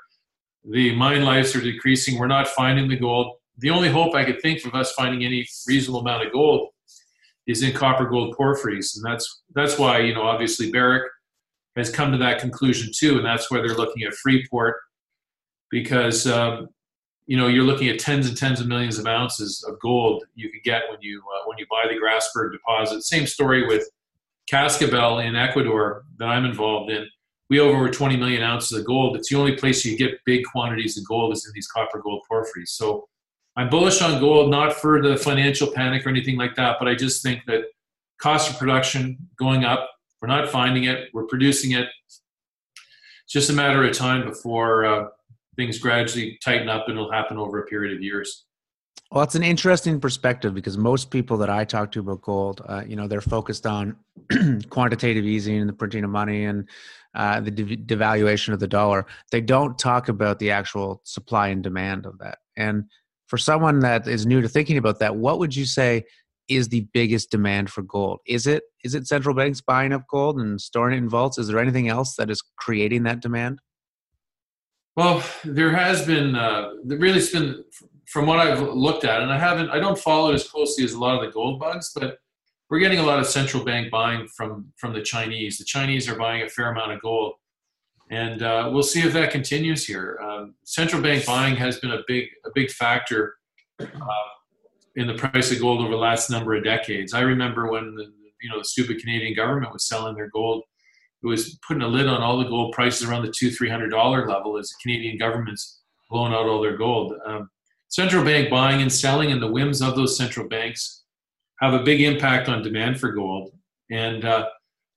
The 0.70 0.94
mine 0.94 1.24
lives 1.24 1.56
are 1.56 1.60
decreasing. 1.60 2.18
We're 2.18 2.26
not 2.26 2.46
finding 2.48 2.88
the 2.88 2.96
gold 2.96 3.36
the 3.60 3.70
only 3.70 3.90
hope 3.90 4.14
I 4.14 4.24
could 4.24 4.40
think 4.40 4.64
of 4.64 4.74
us 4.74 4.92
finding 4.92 5.24
any 5.24 5.46
reasonable 5.66 6.00
amount 6.00 6.26
of 6.26 6.32
gold 6.32 6.70
is 7.46 7.62
in 7.62 7.72
copper 7.72 8.06
gold 8.06 8.34
porphyries, 8.36 8.96
and 8.96 9.04
that's 9.04 9.42
that's 9.54 9.78
why 9.78 10.00
you 10.00 10.14
know 10.14 10.22
obviously 10.22 10.70
Barrick 10.70 11.04
has 11.76 11.90
come 11.90 12.10
to 12.12 12.18
that 12.18 12.40
conclusion 12.40 12.90
too, 12.94 13.16
and 13.16 13.24
that's 13.24 13.50
why 13.50 13.58
they're 13.58 13.76
looking 13.76 14.02
at 14.02 14.14
Freeport 14.14 14.76
because 15.70 16.26
um, 16.26 16.68
you 17.30 17.36
know 17.36 17.46
you're 17.46 17.64
looking 17.64 17.88
at 17.88 18.00
tens 18.00 18.28
and 18.28 18.36
tens 18.36 18.60
of 18.60 18.66
millions 18.66 18.98
of 18.98 19.06
ounces 19.06 19.64
of 19.68 19.78
gold 19.78 20.24
you 20.34 20.50
could 20.50 20.64
get 20.64 20.82
when 20.90 21.00
you 21.00 21.22
uh, 21.32 21.46
when 21.46 21.56
you 21.58 21.66
buy 21.70 21.84
the 21.88 21.94
Grassberg 21.94 22.50
deposit. 22.50 23.02
Same 23.02 23.24
story 23.24 23.64
with 23.68 23.88
Cascabel 24.48 25.20
in 25.20 25.36
Ecuador 25.36 26.02
that 26.18 26.24
I'm 26.24 26.44
involved 26.44 26.90
in. 26.90 27.06
We 27.48 27.58
have 27.58 27.68
over 27.68 27.88
20 27.88 28.16
million 28.16 28.42
ounces 28.42 28.76
of 28.76 28.84
gold. 28.84 29.16
It's 29.16 29.28
the 29.28 29.36
only 29.36 29.54
place 29.54 29.84
you 29.84 29.96
get 29.96 30.18
big 30.24 30.44
quantities 30.44 30.98
of 30.98 31.06
gold 31.06 31.32
is 31.32 31.46
in 31.46 31.52
these 31.54 31.68
copper 31.68 32.00
gold 32.00 32.22
porphyries. 32.28 32.72
So 32.72 33.08
I'm 33.56 33.70
bullish 33.70 34.02
on 34.02 34.18
gold, 34.18 34.50
not 34.50 34.72
for 34.72 35.00
the 35.00 35.16
financial 35.16 35.70
panic 35.70 36.04
or 36.04 36.08
anything 36.08 36.36
like 36.36 36.56
that, 36.56 36.78
but 36.80 36.88
I 36.88 36.96
just 36.96 37.22
think 37.22 37.42
that 37.46 37.62
cost 38.20 38.50
of 38.50 38.58
production 38.58 39.16
going 39.38 39.64
up. 39.64 39.88
We're 40.20 40.28
not 40.28 40.48
finding 40.48 40.84
it. 40.84 41.10
We're 41.14 41.26
producing 41.26 41.72
it. 41.72 41.86
It's 42.06 42.22
just 43.28 43.50
a 43.50 43.52
matter 43.52 43.84
of 43.84 43.96
time 43.96 44.26
before 44.26 44.84
uh, 44.84 45.08
things 45.60 45.78
gradually 45.78 46.38
tighten 46.44 46.68
up, 46.68 46.88
and 46.88 46.96
it'll 46.96 47.12
happen 47.12 47.36
over 47.36 47.60
a 47.60 47.66
period 47.66 47.96
of 47.96 48.02
years. 48.02 48.46
Well, 49.12 49.24
it's 49.24 49.34
an 49.34 49.42
interesting 49.42 49.98
perspective 49.98 50.54
because 50.54 50.78
most 50.78 51.10
people 51.10 51.36
that 51.38 51.50
I 51.50 51.64
talk 51.64 51.90
to 51.92 52.00
about 52.00 52.22
gold, 52.22 52.62
uh, 52.68 52.84
you 52.86 52.94
know, 52.94 53.08
they're 53.08 53.20
focused 53.20 53.66
on 53.66 53.96
quantitative 54.70 55.24
easing 55.24 55.58
and 55.58 55.68
the 55.68 55.72
printing 55.72 56.04
of 56.04 56.10
money 56.10 56.44
and 56.44 56.68
uh, 57.14 57.40
the 57.40 57.50
de- 57.50 57.76
devaluation 57.76 58.52
of 58.52 58.60
the 58.60 58.68
dollar. 58.68 59.06
They 59.32 59.40
don't 59.40 59.76
talk 59.76 60.08
about 60.08 60.38
the 60.38 60.52
actual 60.52 61.00
supply 61.04 61.48
and 61.48 61.60
demand 61.60 62.06
of 62.06 62.18
that. 62.18 62.38
And 62.56 62.84
for 63.26 63.36
someone 63.36 63.80
that 63.80 64.06
is 64.06 64.26
new 64.26 64.40
to 64.42 64.48
thinking 64.48 64.78
about 64.78 65.00
that, 65.00 65.16
what 65.16 65.40
would 65.40 65.56
you 65.56 65.64
say 65.64 66.04
is 66.48 66.68
the 66.68 66.86
biggest 66.92 67.32
demand 67.32 67.70
for 67.70 67.82
gold? 67.82 68.20
Is 68.26 68.46
it 68.46 68.62
is 68.84 68.94
it 68.94 69.08
central 69.08 69.34
banks 69.34 69.60
buying 69.60 69.92
up 69.92 70.06
gold 70.08 70.38
and 70.38 70.60
storing 70.60 70.94
it 70.94 70.98
in 70.98 71.08
vaults? 71.08 71.38
Is 71.38 71.48
there 71.48 71.58
anything 71.58 71.88
else 71.88 72.14
that 72.16 72.30
is 72.30 72.42
creating 72.58 73.02
that 73.04 73.20
demand? 73.20 73.60
Well, 74.96 75.22
there 75.44 75.70
has 75.70 76.04
been 76.06 76.34
uh, 76.34 76.70
really 76.84 77.14
has 77.14 77.30
been 77.30 77.64
from 78.06 78.26
what 78.26 78.38
I've 78.38 78.60
looked 78.60 79.04
at, 79.04 79.22
and 79.22 79.32
I 79.32 79.38
haven't 79.38 79.70
I 79.70 79.78
don't 79.78 79.98
follow 79.98 80.30
it 80.30 80.34
as 80.34 80.48
closely 80.48 80.84
as 80.84 80.92
a 80.92 80.98
lot 80.98 81.16
of 81.16 81.22
the 81.22 81.32
gold 81.32 81.60
bugs, 81.60 81.92
but 81.94 82.18
we're 82.68 82.80
getting 82.80 82.98
a 82.98 83.04
lot 83.04 83.18
of 83.18 83.26
central 83.26 83.64
bank 83.64 83.90
buying 83.90 84.26
from 84.28 84.72
from 84.76 84.92
the 84.92 85.02
Chinese. 85.02 85.58
The 85.58 85.64
Chinese 85.64 86.08
are 86.08 86.16
buying 86.16 86.42
a 86.42 86.48
fair 86.48 86.70
amount 86.70 86.92
of 86.92 87.00
gold 87.00 87.34
and 88.10 88.42
uh, 88.42 88.68
we'll 88.72 88.82
see 88.82 89.00
if 89.00 89.12
that 89.12 89.30
continues 89.30 89.86
here. 89.86 90.18
Um, 90.22 90.54
central 90.64 91.00
bank 91.00 91.24
buying 91.24 91.54
has 91.56 91.78
been 91.78 91.92
a 91.92 92.00
big 92.06 92.26
a 92.44 92.50
big 92.54 92.70
factor 92.70 93.36
uh, 93.80 93.86
in 94.96 95.06
the 95.06 95.14
price 95.14 95.52
of 95.52 95.60
gold 95.60 95.80
over 95.80 95.90
the 95.90 95.96
last 95.96 96.28
number 96.28 96.54
of 96.54 96.64
decades. 96.64 97.14
I 97.14 97.20
remember 97.20 97.70
when 97.70 97.94
the, 97.94 98.12
you 98.42 98.50
know 98.50 98.58
the 98.58 98.64
stupid 98.64 98.98
Canadian 98.98 99.34
government 99.34 99.72
was 99.72 99.86
selling 99.86 100.16
their 100.16 100.28
gold. 100.28 100.64
It 101.22 101.26
was 101.26 101.58
putting 101.66 101.82
a 101.82 101.88
lid 101.88 102.06
on 102.06 102.22
all 102.22 102.38
the 102.38 102.48
gold 102.48 102.72
prices 102.72 103.08
around 103.08 103.24
the 103.24 103.32
two 103.36 103.50
three 103.50 103.68
hundred 103.68 103.90
dollar 103.90 104.28
level 104.28 104.56
as 104.56 104.68
the 104.68 104.76
Canadian 104.82 105.18
government's 105.18 105.80
blowing 106.08 106.32
out 106.32 106.46
all 106.46 106.60
their 106.60 106.76
gold. 106.76 107.14
Um, 107.26 107.50
central 107.88 108.24
bank 108.24 108.50
buying 108.50 108.82
and 108.82 108.92
selling 108.92 109.32
and 109.32 109.42
the 109.42 109.50
whims 109.50 109.82
of 109.82 109.96
those 109.96 110.16
central 110.16 110.48
banks 110.48 111.04
have 111.60 111.74
a 111.74 111.82
big 111.82 112.00
impact 112.00 112.48
on 112.48 112.62
demand 112.62 112.98
for 112.98 113.12
gold, 113.12 113.52
and 113.90 114.24
uh, 114.24 114.48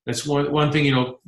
that's 0.05 0.25
one 0.25 0.51
one 0.51 0.71
thing 0.71 0.85
you 0.85 0.95
know 0.95 1.19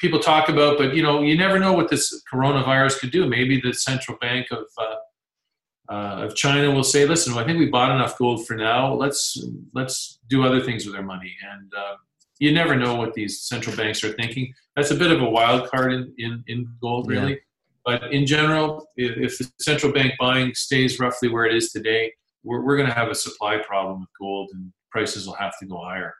people 0.00 0.18
talk 0.18 0.48
about, 0.48 0.78
but 0.78 0.94
you 0.94 1.02
know, 1.02 1.22
you 1.22 1.36
never 1.36 1.58
know 1.58 1.72
what 1.72 1.90
this 1.90 2.22
coronavirus 2.32 2.98
could 2.98 3.10
do. 3.10 3.26
Maybe 3.26 3.60
the 3.60 3.72
central 3.72 4.16
bank 4.18 4.48
of 4.50 4.64
uh, 4.78 5.92
uh, 5.92 6.24
of 6.24 6.34
China 6.34 6.70
will 6.70 6.84
say, 6.84 7.06
"Listen, 7.06 7.34
I 7.34 7.44
think 7.44 7.58
we 7.58 7.66
bought 7.66 7.94
enough 7.94 8.16
gold 8.18 8.46
for 8.46 8.56
now. 8.56 8.94
Let's 8.94 9.42
let's 9.74 10.18
do 10.28 10.42
other 10.44 10.60
things 10.60 10.86
with 10.86 10.96
our 10.96 11.02
money." 11.02 11.36
And 11.52 11.72
uh, 11.76 11.94
you 12.40 12.52
never 12.52 12.74
know 12.74 12.96
what 12.96 13.14
these 13.14 13.42
central 13.42 13.76
banks 13.76 14.02
are 14.02 14.12
thinking. 14.14 14.52
That's 14.74 14.90
a 14.90 14.96
bit 14.96 15.12
of 15.12 15.22
a 15.22 15.30
wild 15.30 15.70
card 15.70 15.92
in 15.92 16.12
in, 16.18 16.42
in 16.48 16.66
gold, 16.80 17.08
really. 17.08 17.38
but 17.84 18.12
in 18.12 18.26
general, 18.26 18.88
if, 18.96 19.16
if, 19.32 19.38
the 19.38 19.52
central 19.60 19.92
bank 19.92 20.14
buying 20.18 20.54
stays 20.54 20.98
roughly 20.98 21.28
where 21.28 21.44
it 21.44 21.54
is 21.54 21.70
today, 21.70 22.12
we're, 22.42 22.64
we're 22.64 22.76
going 22.76 22.88
to 22.88 22.94
have 22.94 23.08
a 23.08 23.14
supply 23.14 23.58
problem 23.58 24.00
with 24.00 24.08
gold 24.20 24.50
and 24.54 24.72
prices 24.90 25.26
will 25.26 25.34
have 25.34 25.52
to 25.60 25.66
go 25.66 25.78
higher. 25.78 26.14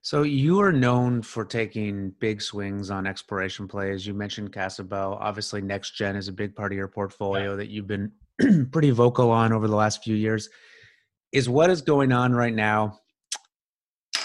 So 0.00 0.22
you 0.22 0.60
are 0.60 0.72
known 0.72 1.22
for 1.22 1.44
taking 1.44 2.10
big 2.20 2.42
swings 2.42 2.90
on 2.90 3.06
exploration 3.06 3.66
plays. 3.66 4.06
You 4.06 4.12
mentioned 4.12 4.52
Cascabel. 4.52 5.18
Obviously, 5.18 5.62
NextGen 5.62 6.14
is 6.14 6.28
a 6.28 6.32
big 6.32 6.54
part 6.54 6.72
of 6.72 6.76
your 6.76 6.88
portfolio 6.88 7.50
yeah. 7.50 7.56
that 7.56 7.68
you've 7.68 7.86
been 7.86 8.12
pretty 8.70 8.90
vocal 8.90 9.30
on 9.30 9.52
over 9.52 9.66
the 9.66 9.74
last 9.74 10.04
few 10.04 10.14
years. 10.14 10.48
Is 11.32 11.48
what 11.48 11.70
is 11.70 11.82
going 11.82 12.12
on 12.12 12.32
right 12.32 12.54
now 12.54 13.00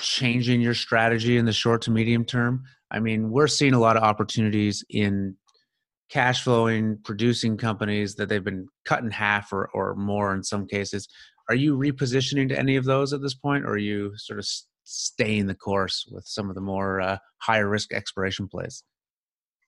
changing 0.01 0.61
your 0.61 0.73
strategy 0.73 1.37
in 1.37 1.45
the 1.45 1.53
short 1.53 1.81
to 1.83 1.91
medium 1.91 2.25
term? 2.25 2.63
I 2.91 2.99
mean, 2.99 3.29
we're 3.29 3.47
seeing 3.47 3.73
a 3.73 3.79
lot 3.79 3.97
of 3.97 4.03
opportunities 4.03 4.83
in 4.89 5.35
cash 6.09 6.43
flowing, 6.43 6.97
producing 7.03 7.57
companies 7.57 8.15
that 8.15 8.29
they've 8.29 8.43
been 8.43 8.67
cut 8.85 9.03
in 9.03 9.11
half 9.11 9.53
or, 9.53 9.69
or 9.73 9.95
more 9.95 10.33
in 10.33 10.43
some 10.43 10.65
cases. 10.65 11.07
Are 11.49 11.55
you 11.55 11.77
repositioning 11.77 12.49
to 12.49 12.57
any 12.57 12.75
of 12.75 12.85
those 12.85 13.13
at 13.13 13.21
this 13.21 13.35
point, 13.35 13.65
or 13.65 13.71
are 13.71 13.77
you 13.77 14.13
sort 14.17 14.39
of 14.39 14.47
staying 14.83 15.47
the 15.47 15.55
course 15.55 16.07
with 16.11 16.25
some 16.25 16.49
of 16.49 16.55
the 16.55 16.61
more 16.61 16.99
uh, 16.99 17.17
higher 17.39 17.69
risk 17.69 17.93
exploration 17.93 18.47
plays? 18.47 18.83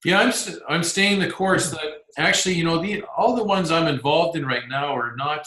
Yeah, 0.04 0.20
I'm 0.20 0.30
i 0.30 0.74
I'm 0.76 0.84
staying 0.84 1.20
the 1.20 1.30
course. 1.30 1.70
That 1.72 1.82
actually, 2.18 2.56
you 2.56 2.64
know, 2.64 2.82
the 2.82 3.04
all 3.16 3.36
the 3.36 3.44
ones 3.44 3.72
I'm 3.72 3.88
involved 3.88 4.36
in 4.36 4.46
right 4.46 4.68
now 4.68 4.96
are 4.96 5.16
not. 5.16 5.46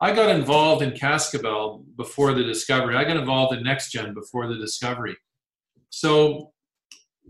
I 0.00 0.12
got 0.14 0.28
involved 0.28 0.82
in 0.82 0.92
Cascabel 0.92 1.84
before 1.96 2.34
the 2.34 2.44
discovery. 2.44 2.96
I 2.96 3.04
got 3.04 3.16
involved 3.16 3.56
in 3.56 3.64
NextGen 3.64 4.14
before 4.14 4.46
the 4.46 4.56
discovery. 4.56 5.16
So 5.90 6.52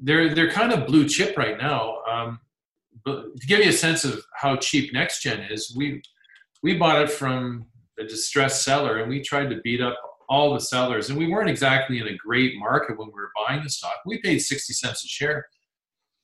they're 0.03 0.35
they're 0.35 0.51
kind 0.51 0.73
of 0.73 0.87
blue 0.87 1.09
chip 1.09 1.37
right 1.37 1.59
now. 1.59 1.99
Um, 2.11 2.41
but 3.05 3.37
to 3.41 3.47
give 3.47 3.61
you 3.61 3.71
a 3.71 3.73
sense 3.73 4.05
of 4.05 4.21
how 4.35 4.57
cheap 4.57 4.93
NextGen 4.93 5.51
is, 5.53 5.75
we 5.77 6.03
we 6.63 6.77
bought 6.77 7.03
it 7.03 7.11
from 7.11 7.67
a 7.99 8.05
distressed 8.05 8.65
seller 8.65 8.99
and 8.99 9.09
we 9.09 9.23
tried 9.23 9.51
to 9.51 9.61
beat 9.63 9.81
up 9.81 9.97
all 10.29 10.53
the 10.53 10.61
sellers. 10.61 11.09
And 11.09 11.19
we 11.19 11.29
weren't 11.29 11.49
exactly 11.49 11.99
in 12.01 12.09
a 12.09 12.17
great 12.17 12.59
market 12.59 12.99
when 12.99 13.09
we 13.09 13.15
were 13.15 13.31
buying 13.47 13.63
the 13.63 13.71
stock. 13.71 13.95
We 14.05 14.21
paid 14.21 14.41
60 14.41 14.73
cents 14.73 15.05
a 15.05 15.09
share. 15.09 15.47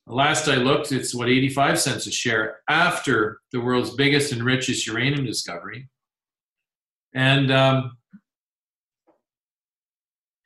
Last 0.05 0.49
I 0.49 0.55
looked, 0.55 0.91
it's 0.91 1.15
what 1.15 1.29
85 1.29 1.79
cents 1.79 2.07
a 2.07 2.11
share 2.11 2.59
after 2.67 3.39
the 3.53 3.61
world's 3.61 3.91
biggest 3.91 4.33
and 4.33 4.43
richest 4.43 4.85
uranium 4.85 5.25
discovery. 5.25 5.87
And 7.13 7.51
um, 7.51 7.97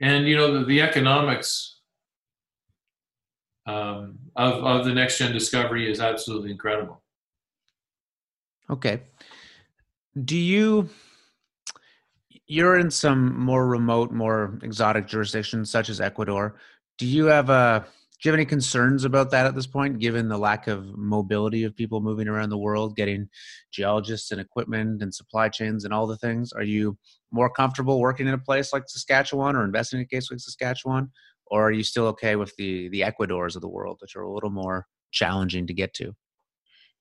and 0.01 0.27
you 0.27 0.35
know 0.35 0.59
the, 0.59 0.65
the 0.65 0.81
economics 0.81 1.79
um, 3.65 4.19
of 4.35 4.63
of 4.63 4.85
the 4.85 4.91
NextGen 4.91 5.33
discovery 5.33 5.89
is 5.89 5.99
absolutely 5.99 6.51
incredible. 6.51 7.01
Okay. 8.69 9.01
Do 10.25 10.35
you 10.35 10.89
you're 12.47 12.79
in 12.79 12.89
some 12.89 13.37
more 13.39 13.67
remote, 13.67 14.11
more 14.11 14.57
exotic 14.63 15.05
jurisdictions 15.05 15.69
such 15.69 15.89
as 15.89 15.99
Ecuador. 15.99 16.55
Do 16.97 17.05
you 17.05 17.25
have 17.25 17.49
a 17.49 17.85
do 18.19 18.27
you 18.27 18.31
have 18.31 18.39
any 18.39 18.45
concerns 18.45 19.05
about 19.05 19.29
that 19.31 19.45
at 19.45 19.53
this 19.53 19.67
point, 19.67 19.99
given 19.99 20.27
the 20.27 20.37
lack 20.37 20.67
of 20.67 20.97
mobility 20.97 21.63
of 21.65 21.75
people 21.75 22.01
moving 22.01 22.27
around 22.27 22.49
the 22.49 22.57
world, 22.57 22.95
getting 22.95 23.29
geologists 23.71 24.31
and 24.31 24.41
equipment 24.41 25.03
and 25.03 25.13
supply 25.13 25.49
chains 25.49 25.85
and 25.85 25.93
all 25.93 26.07
the 26.07 26.17
things? 26.17 26.51
Are 26.51 26.63
you 26.63 26.97
more 27.31 27.49
comfortable 27.49 27.99
working 27.99 28.27
in 28.27 28.33
a 28.33 28.39
place 28.39 28.73
like 28.73 28.83
Saskatchewan 28.87 29.55
or 29.55 29.63
investing 29.63 29.99
in 29.99 30.05
a 30.05 30.07
case 30.07 30.31
like 30.31 30.39
Saskatchewan, 30.39 31.11
or 31.45 31.67
are 31.67 31.71
you 31.71 31.83
still 31.83 32.07
okay 32.07 32.35
with 32.35 32.55
the 32.57 32.89
the 32.89 33.03
Ecuadors 33.03 33.55
of 33.55 33.61
the 33.61 33.67
world, 33.67 33.97
which 34.01 34.15
are 34.15 34.23
a 34.23 34.33
little 34.33 34.49
more 34.49 34.85
challenging 35.11 35.67
to 35.67 35.73
get 35.73 35.93
to? 35.95 36.15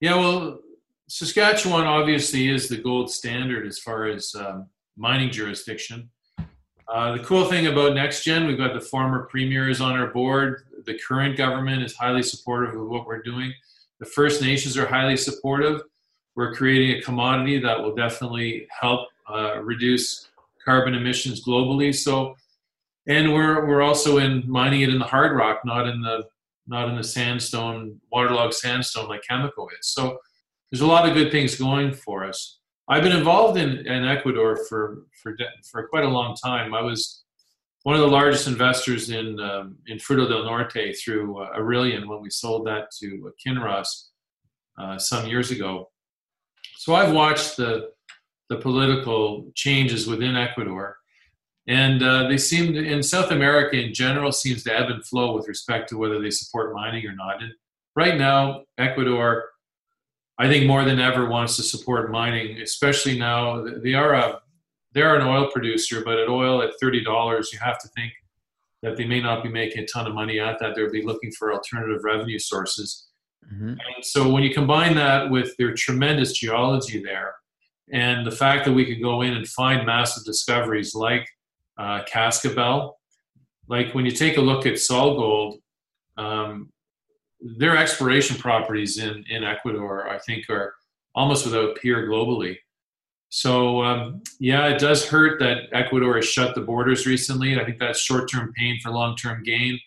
Yeah, 0.00 0.16
well, 0.16 0.60
Saskatchewan 1.08 1.86
obviously 1.86 2.48
is 2.48 2.68
the 2.68 2.76
gold 2.76 3.10
standard 3.10 3.66
as 3.66 3.78
far 3.78 4.06
as 4.06 4.34
um, 4.34 4.68
mining 4.96 5.30
jurisdiction. 5.30 6.10
Uh, 6.88 7.16
the 7.16 7.24
cool 7.24 7.44
thing 7.46 7.66
about 7.66 7.92
NextGen, 7.92 8.46
we've 8.46 8.58
got 8.58 8.72
the 8.72 8.80
former 8.80 9.24
premiers 9.24 9.80
on 9.80 9.98
our 9.98 10.08
board. 10.08 10.62
The 10.84 10.98
current 10.98 11.36
government 11.36 11.82
is 11.82 11.96
highly 11.96 12.22
supportive 12.22 12.80
of 12.80 12.88
what 12.88 13.06
we're 13.06 13.22
doing. 13.22 13.52
The 13.98 14.06
First 14.06 14.40
Nations 14.40 14.76
are 14.76 14.86
highly 14.86 15.16
supportive. 15.16 15.82
We're 16.36 16.54
creating 16.54 16.98
a 16.98 17.02
commodity 17.02 17.58
that 17.60 17.80
will 17.80 17.94
definitely 17.94 18.68
help 18.70 19.08
uh, 19.28 19.60
reduce 19.62 20.28
carbon 20.64 20.94
emissions 20.94 21.44
globally. 21.44 21.94
So, 21.94 22.36
and 23.08 23.32
we're 23.32 23.66
we're 23.66 23.82
also 23.82 24.18
in 24.18 24.44
mining 24.46 24.82
it 24.82 24.90
in 24.90 24.98
the 24.98 25.04
hard 25.06 25.34
rock, 25.34 25.62
not 25.64 25.88
in 25.88 26.02
the 26.02 26.24
not 26.68 26.88
in 26.88 26.96
the 26.96 27.04
sandstone, 27.04 28.00
waterlogged 28.12 28.54
sandstone 28.54 29.08
like 29.08 29.22
Cameco 29.28 29.66
is. 29.78 29.88
So, 29.88 30.18
there's 30.70 30.82
a 30.82 30.86
lot 30.86 31.08
of 31.08 31.14
good 31.14 31.32
things 31.32 31.54
going 31.56 31.94
for 31.94 32.24
us. 32.24 32.58
I've 32.88 33.02
been 33.02 33.16
involved 33.16 33.58
in, 33.58 33.86
in 33.86 34.04
Ecuador 34.04 34.56
for, 34.68 35.06
for, 35.22 35.36
for 35.70 35.88
quite 35.88 36.04
a 36.04 36.08
long 36.08 36.36
time. 36.36 36.72
I 36.72 36.82
was 36.82 37.24
one 37.82 37.96
of 37.96 38.00
the 38.00 38.08
largest 38.08 38.46
investors 38.46 39.10
in, 39.10 39.38
um, 39.40 39.76
in 39.86 39.98
Fruto 39.98 40.28
del 40.28 40.44
Norte 40.44 40.96
through 40.96 41.40
uh, 41.40 41.50
Aurelian 41.56 42.08
when 42.08 42.20
we 42.20 42.30
sold 42.30 42.66
that 42.66 42.90
to 43.00 43.28
uh, 43.28 43.30
Kinross 43.44 44.08
uh, 44.78 44.98
some 44.98 45.26
years 45.26 45.50
ago. 45.50 45.90
So 46.78 46.94
I've 46.94 47.12
watched 47.12 47.56
the, 47.56 47.90
the 48.48 48.56
political 48.56 49.50
changes 49.54 50.06
within 50.06 50.36
Ecuador. 50.36 50.96
And 51.68 52.02
uh, 52.02 52.28
they 52.28 52.38
seem 52.38 52.72
to, 52.74 52.84
in 52.84 53.02
South 53.02 53.32
America 53.32 53.76
in 53.76 53.92
general, 53.92 54.30
seems 54.30 54.62
to 54.64 54.76
ebb 54.76 54.90
and 54.90 55.04
flow 55.04 55.36
with 55.36 55.48
respect 55.48 55.88
to 55.88 55.98
whether 55.98 56.20
they 56.20 56.30
support 56.30 56.74
mining 56.74 57.04
or 57.06 57.14
not. 57.14 57.42
And 57.42 57.52
right 57.96 58.16
now, 58.16 58.62
Ecuador 58.78 59.50
I 60.38 60.48
think 60.48 60.66
more 60.66 60.84
than 60.84 61.00
ever 61.00 61.28
wants 61.28 61.56
to 61.56 61.62
support 61.62 62.10
mining, 62.10 62.60
especially 62.60 63.18
now 63.18 63.64
they 63.82 63.94
are 63.94 64.14
a 64.14 64.40
they 64.92 65.02
are 65.02 65.16
an 65.16 65.26
oil 65.26 65.50
producer, 65.50 66.02
but 66.04 66.18
at 66.18 66.28
oil 66.28 66.62
at 66.62 66.70
thirty 66.80 67.02
dollars, 67.02 67.50
you 67.52 67.58
have 67.58 67.78
to 67.80 67.88
think 67.88 68.12
that 68.82 68.96
they 68.96 69.06
may 69.06 69.20
not 69.20 69.42
be 69.42 69.48
making 69.48 69.82
a 69.82 69.86
ton 69.86 70.06
of 70.06 70.14
money 70.14 70.38
at 70.38 70.58
that. 70.60 70.74
They'll 70.74 70.90
be 70.90 71.04
looking 71.04 71.32
for 71.32 71.52
alternative 71.52 72.02
revenue 72.04 72.38
sources. 72.38 73.08
Mm-hmm. 73.52 73.68
And 73.68 74.04
so 74.04 74.30
when 74.30 74.42
you 74.42 74.52
combine 74.52 74.94
that 74.96 75.30
with 75.30 75.56
their 75.56 75.74
tremendous 75.74 76.32
geology 76.32 77.02
there, 77.02 77.34
and 77.92 78.26
the 78.26 78.30
fact 78.32 78.64
that 78.64 78.72
we 78.72 78.84
could 78.84 79.02
go 79.02 79.22
in 79.22 79.34
and 79.34 79.46
find 79.46 79.86
massive 79.86 80.24
discoveries 80.24 80.94
like 80.94 81.28
uh, 81.78 82.02
Cascabel, 82.06 82.98
like 83.68 83.94
when 83.94 84.04
you 84.04 84.10
take 84.10 84.36
a 84.36 84.40
look 84.40 84.66
at 84.66 84.74
SolGold, 84.74 85.58
um, 86.16 86.70
their 87.40 87.76
exploration 87.76 88.36
properties 88.36 88.98
in, 88.98 89.24
in 89.28 89.44
Ecuador, 89.44 90.08
I 90.08 90.18
think, 90.18 90.48
are 90.48 90.74
almost 91.14 91.44
without 91.44 91.76
peer 91.76 92.08
globally. 92.08 92.56
So, 93.28 93.82
um, 93.82 94.22
yeah, 94.38 94.68
it 94.68 94.78
does 94.78 95.06
hurt 95.06 95.40
that 95.40 95.64
Ecuador 95.72 96.16
has 96.16 96.26
shut 96.26 96.54
the 96.54 96.60
borders 96.60 97.06
recently. 97.06 97.58
I 97.60 97.64
think 97.64 97.78
that's 97.78 97.98
short 97.98 98.30
term 98.30 98.52
pain 98.56 98.78
for 98.82 98.90
long 98.90 99.16
term 99.16 99.42
gain. 99.42 99.78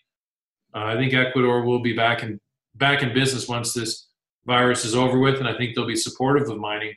Uh, 0.74 0.84
I 0.84 0.96
think 0.96 1.14
Ecuador 1.14 1.64
will 1.64 1.80
be 1.80 1.94
back 1.94 2.22
in, 2.22 2.38
back 2.76 3.02
in 3.02 3.12
business 3.12 3.48
once 3.48 3.72
this 3.72 4.08
virus 4.46 4.84
is 4.84 4.94
over 4.94 5.18
with, 5.18 5.38
and 5.38 5.48
I 5.48 5.56
think 5.56 5.74
they'll 5.74 5.86
be 5.86 5.96
supportive 5.96 6.48
of 6.48 6.58
mining 6.58 6.94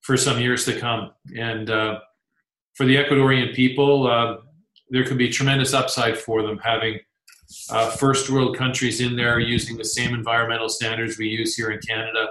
for 0.00 0.16
some 0.16 0.38
years 0.38 0.64
to 0.66 0.78
come. 0.78 1.10
And 1.36 1.70
uh, 1.70 2.00
for 2.74 2.86
the 2.86 2.96
Ecuadorian 2.96 3.54
people, 3.54 4.06
uh, 4.06 4.38
there 4.90 5.04
could 5.04 5.18
be 5.18 5.28
tremendous 5.28 5.74
upside 5.74 6.16
for 6.16 6.42
them 6.42 6.58
having 6.58 7.00
uh, 7.70 7.90
first 7.90 8.28
world 8.30 8.56
countries 8.56 9.00
in 9.00 9.16
there 9.16 9.38
using 9.38 9.76
the 9.76 9.84
same 9.84 10.14
environmental 10.14 10.68
standards 10.68 11.18
we 11.18 11.28
use 11.28 11.56
here 11.56 11.70
in 11.70 11.80
Canada, 11.80 12.28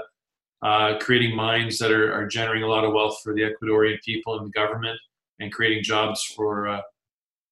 uh, 0.62 0.98
creating 1.00 1.36
mines 1.36 1.80
that 1.80 1.92
are, 1.92 2.14
are, 2.14 2.28
generating 2.28 2.64
a 2.64 2.68
lot 2.68 2.84
of 2.84 2.94
wealth 2.94 3.20
for 3.24 3.34
the 3.34 3.42
Ecuadorian 3.42 3.98
people 4.04 4.38
and 4.38 4.48
the 4.48 4.52
government, 4.52 4.98
and 5.40 5.52
creating 5.52 5.84
jobs 5.84 6.24
for 6.24 6.68
uh, 6.68 6.82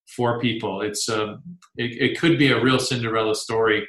for 0.07 0.39
people. 0.39 0.81
It's 0.81 1.09
uh, 1.09 1.37
it, 1.77 2.11
it, 2.11 2.19
could 2.19 2.37
be 2.37 2.51
a 2.51 2.61
real 2.61 2.79
Cinderella 2.79 3.35
story 3.35 3.87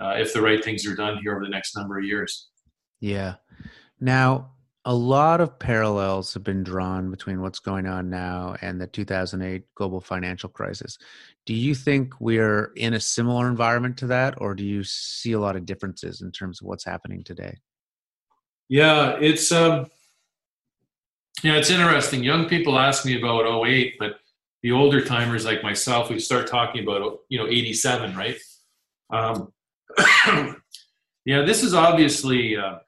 uh, 0.00 0.14
if 0.16 0.32
the 0.32 0.42
right 0.42 0.62
things 0.62 0.86
are 0.86 0.94
done 0.94 1.18
here 1.22 1.34
over 1.34 1.44
the 1.44 1.50
next 1.50 1.76
number 1.76 1.98
of 1.98 2.04
years. 2.04 2.48
Yeah. 3.00 3.34
Now, 4.00 4.50
a 4.84 4.94
lot 4.94 5.40
of 5.40 5.58
parallels 5.58 6.32
have 6.34 6.44
been 6.44 6.62
drawn 6.62 7.10
between 7.10 7.40
what's 7.40 7.58
going 7.58 7.86
on 7.86 8.08
now 8.08 8.56
and 8.60 8.80
the 8.80 8.86
2008 8.86 9.64
global 9.74 10.00
financial 10.00 10.48
crisis. 10.48 10.96
Do 11.46 11.54
you 11.54 11.74
think 11.74 12.20
we're 12.20 12.72
in 12.76 12.94
a 12.94 13.00
similar 13.00 13.48
environment 13.48 13.96
to 13.98 14.08
that, 14.08 14.34
or 14.38 14.54
do 14.54 14.64
you 14.64 14.82
see 14.82 15.32
a 15.32 15.40
lot 15.40 15.56
of 15.56 15.64
differences 15.64 16.20
in 16.20 16.32
terms 16.32 16.60
of 16.60 16.66
what's 16.66 16.84
happening 16.84 17.22
today? 17.22 17.56
Yeah, 18.68 19.16
it's 19.20 19.52
um, 19.52 19.86
yeah, 21.42 21.54
it's 21.54 21.70
interesting. 21.70 22.24
Young 22.24 22.48
people 22.48 22.78
ask 22.78 23.06
me 23.06 23.16
about 23.16 23.66
08, 23.66 23.94
but 23.98 24.18
the 24.62 24.72
older 24.72 25.00
timers 25.04 25.44
like 25.44 25.62
myself, 25.62 26.10
we 26.10 26.18
start 26.18 26.48
talking 26.48 26.82
about 26.82 27.20
you 27.28 27.38
know 27.38 27.46
87, 27.46 28.16
right? 28.16 28.38
Um, 29.10 29.52
yeah, 31.24 31.42
this 31.42 31.62
is 31.62 31.74
obviously. 31.74 32.56
Uh, 32.56 32.78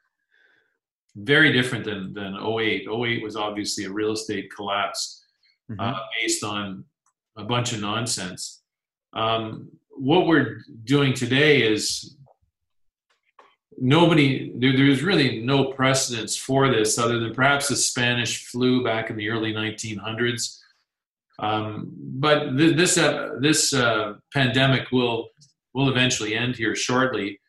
very 1.24 1.52
different 1.52 1.84
than 1.84 2.12
than 2.14 2.34
08. 2.36 2.86
08 2.88 3.22
was 3.22 3.36
obviously 3.36 3.84
a 3.84 3.90
real 3.90 4.12
estate 4.12 4.50
collapse 4.54 5.24
mm-hmm. 5.70 5.80
uh, 5.80 5.98
based 6.20 6.44
on 6.44 6.84
a 7.38 7.44
bunch 7.44 7.72
of 7.72 7.80
nonsense. 7.80 8.62
Um, 9.14 9.70
what 9.90 10.26
we're 10.26 10.58
doing 10.84 11.14
today 11.14 11.62
is 11.62 12.16
nobody 13.80 14.52
there, 14.58 14.76
there's 14.76 15.02
really 15.02 15.40
no 15.40 15.72
precedence 15.72 16.36
for 16.36 16.68
this 16.68 16.98
other 16.98 17.20
than 17.20 17.34
perhaps 17.34 17.68
the 17.68 17.76
Spanish 17.76 18.46
flu 18.46 18.84
back 18.84 19.08
in 19.10 19.16
the 19.16 19.30
early 19.30 19.52
1900s. 19.52 20.58
Um, 21.38 21.92
but 21.96 22.56
th- 22.56 22.76
this 22.76 22.98
uh, 22.98 23.36
this 23.40 23.72
uh, 23.72 24.14
pandemic 24.34 24.90
will 24.90 25.28
will 25.74 25.88
eventually 25.88 26.34
end 26.34 26.56
here 26.56 26.74
shortly, 26.74 27.40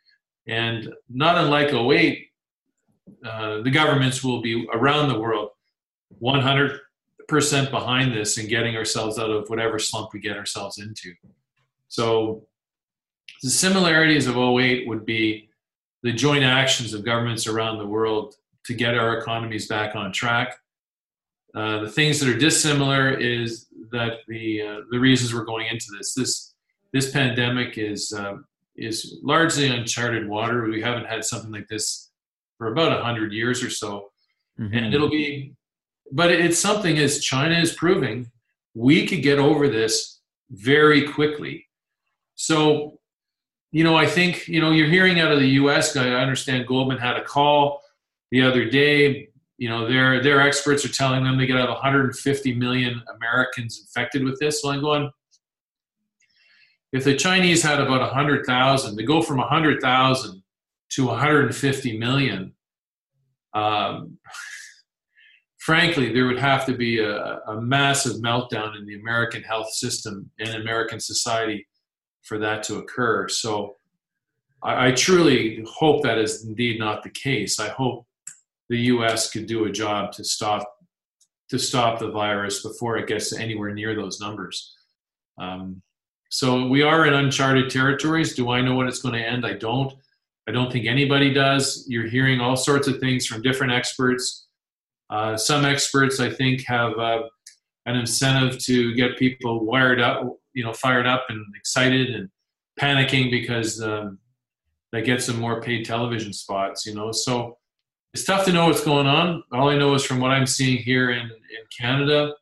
and 0.48 0.94
not 1.10 1.38
unlike 1.38 1.74
08, 1.74 2.28
uh, 3.26 3.62
the 3.62 3.72
governments 3.72 4.24
will 4.24 4.42
be 4.42 4.68
around 4.72 5.10
the 5.10 5.20
world 5.20 5.50
100 6.20 6.80
percent 7.30 7.72
behind 7.72 8.14
this 8.14 8.38
and 8.38 8.50
getting 8.50 8.76
ourselves 8.76 9.18
out 9.18 9.30
of 9.30 9.50
whatever 9.50 9.80
slump 9.80 10.12
we 10.14 10.20
get 10.20 10.36
ourselves 10.36 10.80
into. 10.80 11.14
So 11.88 12.48
the 13.42 13.50
similarities 13.50 14.28
of 14.28 14.36
08 14.36 14.88
would 14.88 15.06
be 15.06 15.50
the 16.04 16.12
joint 16.12 16.44
actions 16.44 16.94
of 16.94 17.06
governments 17.06 17.48
around 17.48 17.78
the 17.78 17.86
world 17.86 18.36
to 18.66 18.74
get 18.74 18.98
our 18.98 19.18
economies 19.18 19.68
back 19.68 19.96
on 19.96 20.12
track. 20.12 20.58
Uh, 21.56 21.80
the 21.80 21.90
things 21.90 22.20
that 22.20 22.30
are 22.30 22.38
dissimilar 22.38 23.12
is 23.12 23.68
that 23.92 24.20
the 24.28 24.62
uh, 24.62 24.78
the 24.92 25.00
reasons 25.00 25.34
we're 25.34 25.46
going 25.46 25.68
into 25.68 25.88
this 25.98 26.14
this 26.14 26.54
this 26.94 27.12
pandemic 27.12 27.78
is 27.78 28.14
uh, 28.14 28.38
is 28.76 29.18
largely 29.24 29.68
uncharted 29.68 30.28
water. 30.28 30.66
We 30.66 30.82
haven't 30.82 31.06
had 31.06 31.26
something 31.26 31.52
like 31.52 31.68
this 31.68 32.12
for 32.58 32.72
about 32.72 33.02
hundred 33.02 33.34
years 33.34 33.64
or 33.64 33.70
so, 33.70 34.12
mm-hmm. 34.60 34.78
and 34.78 34.94
it'll 34.94 35.10
be. 35.10 35.56
But 36.12 36.32
it's 36.32 36.60
something 36.60 36.98
as 36.98 37.20
China 37.20 37.56
is 37.56 37.74
proving, 37.74 38.32
we 38.74 39.06
could 39.08 39.22
get 39.22 39.40
over 39.40 39.68
this 39.68 40.20
very 40.50 41.08
quickly. 41.08 41.68
So 42.36 43.00
you 43.72 43.84
know, 43.84 43.96
I 43.96 44.08
think, 44.08 44.48
you 44.48 44.62
know, 44.62 44.72
you're 44.72 44.90
hearing 44.90 45.20
out 45.20 45.32
of 45.32 45.40
the 45.40 45.50
US 45.50 45.94
guy, 45.94 46.08
I 46.08 46.22
understand 46.22 46.68
Goldman 46.68 46.98
had 46.98 47.18
a 47.18 47.24
call 47.24 47.82
the 48.32 48.42
other 48.42 48.66
day. 48.66 49.30
You 49.58 49.70
know, 49.70 49.88
their 49.88 50.24
their 50.24 50.42
experts 50.42 50.86
are 50.86 50.92
telling 50.92 51.24
them 51.24 51.38
they 51.38 51.46
could 51.46 51.58
have 51.58 51.70
150 51.70 52.56
million 52.56 53.02
Americans 53.16 53.80
infected 53.80 54.24
with 54.24 54.40
this. 54.40 54.62
So 54.62 54.72
I'm 54.72 54.80
going, 54.80 55.12
if 56.94 57.04
the 57.04 57.16
Chinese 57.16 57.62
had 57.62 57.80
about 57.80 58.00
100,000, 58.00 58.98
to 58.98 59.04
go 59.04 59.22
from 59.22 59.38
100,000 59.38 60.44
to 60.92 61.06
150 61.06 61.98
million, 61.98 62.54
um, 63.54 64.18
frankly, 65.70 66.12
there 66.12 66.26
would 66.26 66.40
have 66.40 66.66
to 66.66 66.74
be 66.74 66.98
a, 66.98 67.42
a 67.46 67.62
massive 67.62 68.14
meltdown 68.24 68.76
in 68.76 68.88
the 68.88 69.00
American 69.00 69.44
health 69.44 69.72
system 69.72 70.28
and 70.40 70.56
American 70.56 71.00
society 71.00 71.68
for 72.24 72.40
that 72.40 72.64
to 72.64 72.78
occur. 72.78 73.28
So 73.28 73.76
I, 74.64 74.88
I, 74.88 74.92
truly 74.94 75.64
hope 75.72 76.02
that 76.02 76.18
is 76.18 76.44
indeed 76.44 76.80
not 76.80 77.04
the 77.04 77.12
case. 77.12 77.60
I 77.60 77.70
hope 77.70 78.08
the 78.70 78.80
U.S. 78.94 79.30
could 79.30 79.46
do 79.46 79.66
a 79.66 79.72
job 79.72 80.12
to 80.14 80.24
stop 80.24 80.68
to 81.52 81.60
stop 81.60 82.00
the 82.00 82.10
virus 82.10 82.64
before 82.64 82.98
it 82.98 83.08
gets 83.08 83.32
anywhere 83.32 83.72
near 83.72 83.94
those 83.94 84.20
numbers. 84.20 84.76
Um, 85.38 85.84
so 86.32 86.66
we 86.66 86.82
are 86.82 87.06
in 87.06 87.14
uncharted 87.14 87.70
territories. 87.70 88.34
Do 88.34 88.50
I 88.50 88.62
know 88.62 88.74
when 88.74 88.88
it's 88.88 89.04
going 89.04 89.14
to 89.14 89.24
end? 89.24 89.46
I 89.46 89.54
don't. 89.54 89.94
I 90.48 90.52
don't 90.52 90.72
think 90.72 90.88
anybody 90.88 91.32
does. 91.32 91.86
You're 91.88 92.08
hearing 92.08 92.42
all 92.42 92.56
sorts 92.56 92.88
of 92.88 93.00
things 93.00 93.28
from 93.28 93.44
different 93.44 93.72
experts. 93.72 94.48
Uh, 95.10 95.36
some 95.36 95.66
experts, 95.66 96.20
I 96.20 96.30
think, 96.30 96.64
have 96.66 96.98
uh, 96.98 97.24
an 97.86 97.96
incentive 97.96 98.60
to 98.66 98.94
get 98.94 99.18
people 99.18 99.66
wired 99.66 100.00
up, 100.00 100.38
you 100.54 100.64
know, 100.64 100.74
fired 100.74 101.08
up 101.08 101.26
and 101.30 101.44
excited 101.56 102.14
and 102.14 102.30
panicking 102.80 103.32
because 103.32 103.82
um, 103.82 104.20
gets 105.04 105.26
them 105.26 105.40
more 105.40 105.62
paid 105.62 105.86
television 105.86 106.34
spots, 106.34 106.86
you 106.86 106.94
know. 106.94 107.12
So 107.12 107.58
it's 108.14 108.24
tough 108.24 108.46
to 108.46 108.54
know 108.54 108.68
what's 108.68 108.84
going 108.84 109.08
on. 109.08 109.44
All 109.52 109.70
I 109.70 109.78
know 109.78 109.94
is 109.94 110.06
from 110.06 110.20
what 110.20 110.32
I'm 110.32 110.48
seeing 110.48 110.78
here 110.78 111.12
in, 111.12 111.26
in 111.26 111.64
Canada 111.78 112.34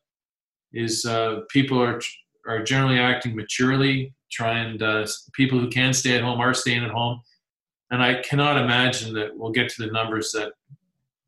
is 0.74 1.06
uh, 1.06 1.42
people 1.50 1.82
are 1.82 2.02
are 2.48 2.64
generally 2.64 2.98
acting 2.98 3.36
maturely, 3.36 4.14
trying 4.32 4.82
uh, 4.82 5.06
people 5.34 5.60
who 5.60 5.70
can 5.70 5.94
stay 5.94 6.16
at 6.16 6.24
home 6.24 6.40
are 6.40 6.54
staying 6.54 6.84
at 6.84 6.92
home, 6.92 7.22
and 7.92 8.02
I 8.02 8.22
cannot 8.22 8.62
imagine 8.62 9.14
that 9.16 9.38
we'll 9.38 9.52
get 9.52 9.70
to 9.70 9.86
the 9.86 9.92
numbers 9.92 10.32
that 10.32 10.54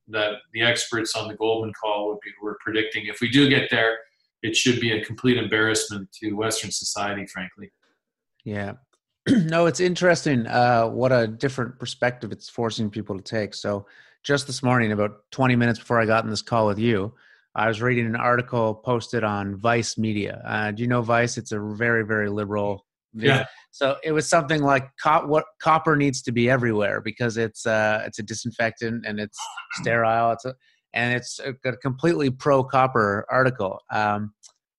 that 0.10 0.34
the 0.54 0.62
experts 0.62 1.16
on 1.16 1.28
the 1.28 1.36
Goldman 1.36 1.74
call 1.74 2.08
would 2.10 2.20
be 2.24 2.32
were 2.42 2.58
predicting. 2.62 3.06
If 3.08 3.22
we 3.22 3.30
do 3.30 3.50
get 3.50 3.70
there, 3.70 3.98
it 4.42 4.56
should 4.56 4.80
be 4.80 4.92
a 4.92 5.04
complete 5.04 5.38
embarrassment 5.38 6.12
to 6.22 6.34
Western 6.34 6.72
society, 6.72 7.26
frankly. 7.28 7.72
Yeah. 8.44 8.74
no, 9.28 9.66
it's 9.66 9.80
interesting 9.80 10.48
uh, 10.48 10.88
what 10.88 11.12
a 11.12 11.28
different 11.28 11.78
perspective 11.80 12.32
it's 12.32 12.50
forcing 12.50 12.90
people 12.90 13.18
to 13.18 13.24
take. 13.24 13.54
So, 13.54 13.86
just 14.24 14.48
this 14.48 14.62
morning, 14.62 14.92
about 14.92 15.22
20 15.32 15.56
minutes 15.56 15.80
before 15.80 16.00
I 16.00 16.06
got 16.06 16.26
in 16.26 16.30
this 16.30 16.42
call 16.42 16.68
with 16.68 16.80
you, 16.80 17.14
I 17.56 17.68
was 17.68 17.82
reading 17.82 18.06
an 18.06 18.18
article 18.18 18.76
posted 18.76 19.24
on 19.24 19.56
Vice 19.56 19.98
Media. 19.98 20.42
Uh, 20.46 20.72
do 20.72 20.84
you 20.84 20.90
know 20.90 21.02
Vice? 21.02 21.38
It's 21.38 21.54
a 21.54 21.60
very, 21.60 22.06
very 22.06 22.30
liberal. 22.30 22.86
Yeah. 23.14 23.46
So 23.72 23.98
it 24.04 24.12
was 24.12 24.28
something 24.28 24.62
like 24.62 24.90
co- 25.04 25.26
what 25.26 25.46
copper 25.62 25.96
needs 25.96 26.22
to 26.24 26.32
be 26.32 26.50
everywhere 26.50 27.02
because 27.02 27.38
it's 27.38 27.66
uh, 27.66 28.04
it's 28.06 28.20
a 28.20 28.24
disinfectant 28.24 29.06
and 29.06 29.20
it's 29.20 29.38
sterile. 29.74 30.32
It's 30.32 30.46
a, 30.46 30.56
and 30.94 31.16
it's 31.16 31.40
a, 31.40 31.54
completely 31.78 32.30
pro 32.30 32.64
copper 32.64 33.26
article. 33.30 33.80
Um, 33.92 34.34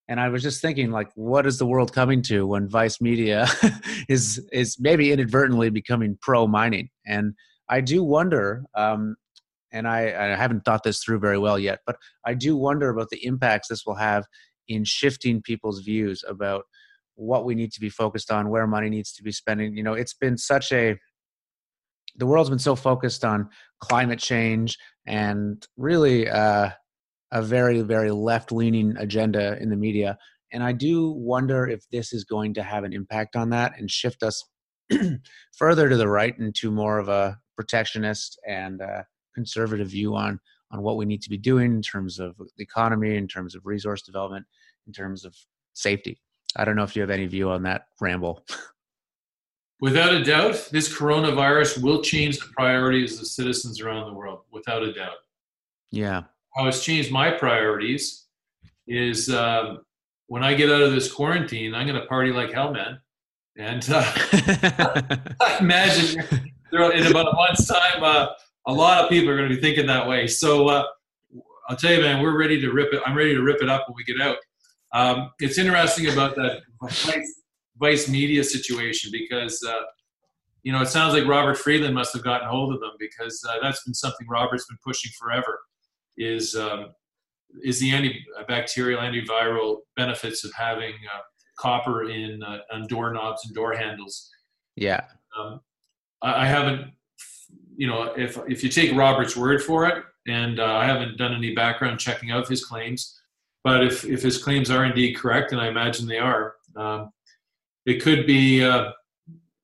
and 0.09 0.19
I 0.19 0.29
was 0.29 0.43
just 0.43 0.61
thinking, 0.61 0.90
like, 0.90 1.09
what 1.14 1.47
is 1.47 1.59
the 1.59 1.66
world 1.66 1.93
coming 1.93 2.21
to 2.23 2.45
when 2.45 2.69
Vice 2.69 3.01
Media 3.01 3.47
is 4.09 4.45
is 4.53 4.77
maybe 4.81 5.12
inadvertently 5.12 5.71
becoming 5.71 6.19
pro 6.21 6.47
mining? 6.49 6.88
And 7.07 7.35
I 7.69 7.81
do 7.81 8.03
wonder, 8.03 8.64
um, 8.75 9.14
and 9.73 9.87
I, 9.87 10.33
I 10.33 10.37
haven't 10.37 10.64
thought 10.64 10.83
this 10.83 11.03
through 11.03 11.21
very 11.21 11.38
well 11.38 11.59
yet, 11.59 11.79
but 11.87 11.97
I 12.27 12.35
do 12.35 12.57
wonder 12.57 12.90
about 12.90 13.11
the 13.11 13.25
impacts 13.25 13.69
this 13.69 13.87
will 13.87 13.95
have 13.95 14.25
in 14.66 14.85
shifting 14.85 15.43
people's 15.43 15.81
views 15.81 16.25
about 16.27 16.64
what 17.20 17.44
we 17.44 17.54
need 17.54 17.72
to 17.72 17.80
be 17.80 17.90
focused 17.90 18.30
on, 18.30 18.48
where 18.48 18.66
money 18.66 18.88
needs 18.88 19.12
to 19.12 19.22
be 19.22 19.33
spending. 19.33 19.76
You 19.76 19.83
know, 19.83 19.94
it's 19.94 20.14
been 20.14 20.37
such 20.37 20.72
a 20.72 20.96
the 22.16 22.26
world's 22.26 22.50
been 22.50 22.59
so 22.59 22.74
focused 22.74 23.24
on 23.24 23.48
climate 23.80 24.18
change 24.18 24.76
and 25.06 25.66
really 25.76 26.28
uh, 26.28 26.70
a 27.33 27.42
very 27.42 27.80
very 27.83 28.11
left 28.11 28.52
leaning 28.52 28.96
agenda 28.98 29.56
in 29.61 29.70
the 29.70 29.76
media 29.76 30.18
and 30.52 30.62
i 30.62 30.72
do 30.72 31.11
wonder 31.12 31.68
if 31.68 31.88
this 31.90 32.12
is 32.12 32.24
going 32.24 32.52
to 32.52 32.62
have 32.62 32.85
an 32.85 32.92
impact 32.92 33.37
on 33.37 33.50
that 33.50 33.72
and 33.78 33.90
shift 33.90 34.22
us 34.22 34.44
further 35.56 35.88
to 35.88 35.96
the 35.96 36.09
right 36.09 36.37
into 36.38 36.70
more 36.70 36.98
of 36.98 37.09
a 37.09 37.38
protectionist 37.56 38.38
and 38.48 38.83
uh, 38.83 39.02
conservative 39.35 39.88
view 39.88 40.16
on 40.16 40.40
on 40.72 40.83
what 40.83 40.96
we 40.96 41.04
need 41.04 41.22
to 41.22 41.30
be 41.30 41.38
doing 41.38 41.72
in 41.72 41.83
terms 41.83 42.18
of 42.18 42.37
the 42.37 42.62
economy 42.62 43.16
in 43.16 43.28
terms 43.28 43.54
of 43.54 43.64
resource 43.64 44.02
development 44.02 44.44
in 44.87 44.92
terms 44.92 45.24
of 45.24 45.35
safety 45.74 46.20
i 46.56 46.64
don't 46.64 46.76
know 46.76 46.82
if 46.82 46.96
you 46.96 47.02
have 47.02 47.10
any 47.10 47.26
view 47.26 47.50
on 47.50 47.62
that 47.62 47.86
ramble 48.00 48.44
Without 49.80 50.12
a 50.12 50.22
doubt, 50.22 50.68
this 50.72 50.94
coronavirus 50.94 51.82
will 51.82 52.02
change 52.02 52.38
the 52.38 52.48
priorities 52.54 53.18
of 53.18 53.26
citizens 53.26 53.80
around 53.80 54.06
the 54.06 54.12
world, 54.12 54.40
without 54.52 54.82
a 54.82 54.92
doubt. 54.92 55.16
Yeah. 55.90 56.24
How 56.54 56.66
it's 56.66 56.84
changed 56.84 57.10
my 57.10 57.30
priorities 57.30 58.26
is 58.86 59.30
um, 59.30 59.80
when 60.26 60.44
I 60.44 60.52
get 60.52 60.70
out 60.70 60.82
of 60.82 60.92
this 60.92 61.10
quarantine, 61.10 61.74
I'm 61.74 61.86
going 61.86 61.98
to 61.98 62.06
party 62.06 62.30
like 62.30 62.52
hell, 62.52 62.72
man. 62.72 63.00
And 63.56 63.88
uh, 63.90 64.02
I 65.40 65.56
imagine 65.60 66.24
in 66.72 67.06
about 67.06 67.28
a 67.28 67.34
month's 67.34 67.66
time, 67.66 68.02
uh, 68.02 68.28
a 68.66 68.72
lot 68.72 69.02
of 69.02 69.08
people 69.08 69.30
are 69.30 69.36
going 69.36 69.48
to 69.48 69.54
be 69.54 69.60
thinking 69.60 69.86
that 69.86 70.06
way. 70.06 70.26
So 70.26 70.68
uh, 70.68 70.84
I'll 71.70 71.76
tell 71.76 71.92
you, 71.92 72.02
man, 72.02 72.22
we're 72.22 72.38
ready 72.38 72.60
to 72.60 72.70
rip 72.70 72.92
it. 72.92 73.00
I'm 73.06 73.16
ready 73.16 73.34
to 73.34 73.42
rip 73.42 73.62
it 73.62 73.70
up 73.70 73.88
when 73.88 73.96
we 73.96 74.04
get 74.04 74.20
out. 74.20 74.36
Um, 74.92 75.31
it's 75.38 75.59
interesting 75.59 76.09
about 76.12 76.35
that 76.37 76.62
Vice 77.79 78.09
Media 78.09 78.44
situation 78.44 79.11
because 79.12 79.62
uh, 79.66 79.85
you 80.62 80.72
know 80.72 80.83
it 80.83 80.88
sounds 80.88 81.14
like 81.14 81.26
Robert 81.26 81.57
Friedland 81.57 81.94
must 81.94 82.12
have 82.12 82.24
gotten 82.24 82.48
hold 82.48 82.74
of 82.74 82.81
them 82.81 82.92
because 82.98 83.42
uh, 83.48 83.55
that's 83.62 83.85
been 83.85 83.94
something 83.94 84.26
Robert's 84.29 84.66
been 84.66 84.79
pushing 84.85 85.12
forever. 85.18 85.61
Is 86.16 86.55
um, 86.57 86.88
is 87.62 87.81
the 87.81 87.90
antibacterial, 87.90 88.98
antiviral 88.98 89.79
benefits 89.96 90.44
of 90.44 90.53
having 90.55 90.92
uh, 90.92 91.20
copper 91.59 92.11
in 92.11 92.42
uh, 92.42 92.59
on 92.72 92.87
doorknobs 92.87 93.44
and 93.46 93.55
door 93.55 93.74
handles? 93.74 94.31
Yeah, 94.76 95.05
um, 95.38 95.61
I, 96.22 96.44
I, 96.44 96.46
haven't. 96.46 96.92
You 97.76 97.87
know, 97.87 98.12
if 98.16 98.38
if 98.48 98.62
you 98.62 98.70
take 98.70 98.94
Robert's 98.94 99.37
word 99.37 99.62
for 99.62 99.87
it, 99.87 100.05
and 100.26 100.61
uh, 100.61 100.76
I 100.76 100.85
haven't 100.85 101.16
done 101.16 101.35
any 101.35 101.55
background 101.55 101.98
checking 102.00 102.31
of 102.33 102.48
his 102.48 102.64
claims, 102.64 103.19
but 103.64 103.85
if 103.85 104.05
if 104.05 104.23
his 104.23 104.42
claims 104.42 104.70
are 104.70 104.85
indeed 104.85 105.14
correct, 105.16 105.53
and 105.53 105.61
I 105.61 105.68
imagine 105.68 106.07
they 106.07 106.18
are. 106.18 106.55
Um, 106.77 107.12
it 107.87 108.03
could 108.03 108.27
be 108.27 108.64
uh, 108.64 108.92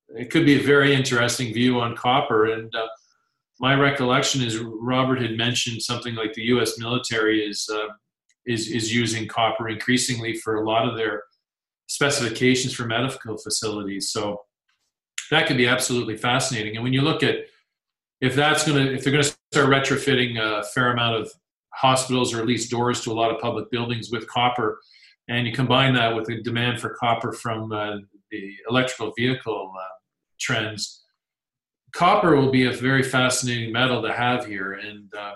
it 0.08 0.30
could 0.30 0.46
be 0.46 0.58
a 0.60 0.62
very 0.62 0.94
interesting 0.94 1.52
view 1.52 1.80
on 1.80 1.96
copper. 1.96 2.46
And 2.46 2.74
uh, 2.74 2.88
my 3.60 3.74
recollection 3.74 4.42
is 4.42 4.58
Robert 4.58 5.20
had 5.20 5.36
mentioned 5.36 5.82
something 5.82 6.14
like 6.14 6.32
the 6.34 6.44
U.S. 6.44 6.78
military 6.78 7.46
is 7.46 7.68
uh, 7.72 7.88
is 8.46 8.68
is 8.68 8.94
using 8.94 9.26
copper 9.28 9.68
increasingly 9.68 10.34
for 10.34 10.56
a 10.56 10.66
lot 10.68 10.88
of 10.88 10.96
their 10.96 11.22
specifications 11.88 12.74
for 12.74 12.84
medical 12.84 13.38
facilities. 13.38 14.10
So 14.10 14.42
that 15.30 15.46
could 15.46 15.56
be 15.56 15.66
absolutely 15.66 16.16
fascinating. 16.16 16.76
And 16.76 16.84
when 16.84 16.92
you 16.92 17.02
look 17.02 17.22
at 17.22 17.36
if 18.20 18.34
that's 18.34 18.66
going 18.66 18.86
to 18.86 18.94
if 18.94 19.04
they're 19.04 19.12
going 19.12 19.24
to 19.24 19.36
start 19.52 19.68
retrofitting 19.68 20.38
a 20.38 20.64
fair 20.64 20.92
amount 20.92 21.16
of 21.16 21.32
hospitals 21.76 22.32
or 22.32 22.40
at 22.40 22.46
least 22.46 22.70
doors 22.70 23.02
to 23.02 23.12
a 23.12 23.14
lot 23.14 23.30
of 23.30 23.40
public 23.40 23.70
buildings 23.70 24.10
with 24.10 24.26
copper, 24.28 24.80
and 25.28 25.46
you 25.46 25.52
combine 25.52 25.94
that 25.94 26.14
with 26.14 26.26
the 26.26 26.42
demand 26.42 26.80
for 26.80 26.96
copper 27.00 27.32
from 27.32 27.72
uh, 27.72 27.96
the 28.30 28.54
electrical 28.68 29.12
vehicle 29.16 29.72
uh, 29.76 29.94
trends, 30.40 31.04
copper 31.92 32.36
will 32.36 32.50
be 32.50 32.66
a 32.66 32.72
very 32.72 33.02
fascinating 33.02 33.72
metal 33.72 34.02
to 34.02 34.12
have 34.12 34.46
here, 34.46 34.74
and 34.74 35.12
uh, 35.14 35.34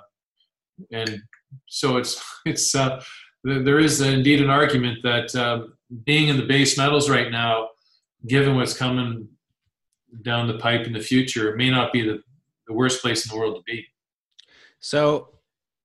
and 0.92 1.22
so 1.66 1.96
it's 1.96 2.22
it's 2.46 2.74
uh, 2.74 3.03
there 3.44 3.79
is 3.79 4.00
indeed 4.00 4.40
an 4.40 4.50
argument 4.50 4.98
that 5.03 5.35
um, 5.35 5.74
being 6.05 6.29
in 6.29 6.37
the 6.37 6.46
base 6.46 6.76
metals 6.76 7.09
right 7.09 7.31
now, 7.31 7.68
given 8.26 8.55
what's 8.55 8.76
coming 8.76 9.29
down 10.22 10.46
the 10.46 10.59
pipe 10.59 10.87
in 10.87 10.92
the 10.92 11.00
future, 11.00 11.57
may 11.57 11.70
not 11.70 11.92
be 11.92 12.03
the, 12.03 12.22
the 12.66 12.74
worst 12.74 13.00
place 13.00 13.24
in 13.24 13.35
the 13.35 13.40
world 13.40 13.57
to 13.57 13.62
be. 13.62 13.87
So 14.81 15.29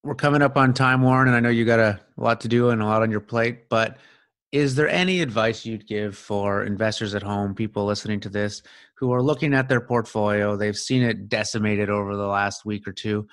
we're 0.05 0.15
coming 0.15 0.41
up 0.41 0.55
on 0.55 0.73
time, 0.73 1.01
Warren, 1.01 1.27
and 1.27 1.35
I 1.35 1.39
know 1.39 1.49
you 1.49 1.65
got 1.65 1.79
a 1.79 1.99
lot 2.15 2.41
to 2.41 2.47
do 2.47 2.69
and 2.69 2.81
a 2.81 2.85
lot 2.85 3.01
on 3.01 3.11
your 3.11 3.19
plate, 3.19 3.69
but 3.69 3.97
is 4.51 4.75
there 4.75 4.87
any 4.87 5.21
advice 5.21 5.65
you'd 5.65 5.87
give 5.87 6.15
for 6.15 6.63
investors 6.63 7.15
at 7.15 7.23
home, 7.23 7.55
people 7.55 7.85
listening 7.85 8.19
to 8.21 8.29
this, 8.29 8.61
who 8.97 9.11
are 9.11 9.21
looking 9.21 9.53
at 9.53 9.67
their 9.67 9.81
portfolio? 9.81 10.55
They've 10.55 10.77
seen 10.77 11.03
it 11.03 11.27
decimated 11.27 11.89
over 11.89 12.15
the 12.15 12.27
last 12.27 12.63
week 12.65 12.87
or 12.87 12.93
two 12.93 13.27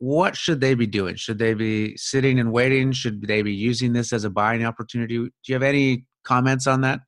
what 0.00 0.34
should 0.34 0.60
they 0.62 0.74
be 0.74 0.86
doing? 0.86 1.14
Should 1.14 1.38
they 1.38 1.52
be 1.52 1.94
sitting 1.96 2.40
and 2.40 2.50
waiting? 2.52 2.90
Should 2.90 3.26
they 3.26 3.42
be 3.42 3.52
using 3.52 3.92
this 3.92 4.14
as 4.14 4.24
a 4.24 4.30
buying 4.30 4.64
opportunity? 4.64 5.18
Do 5.18 5.30
you 5.46 5.54
have 5.54 5.62
any 5.62 6.06
comments 6.24 6.66
on 6.66 6.80
that? 6.80 7.00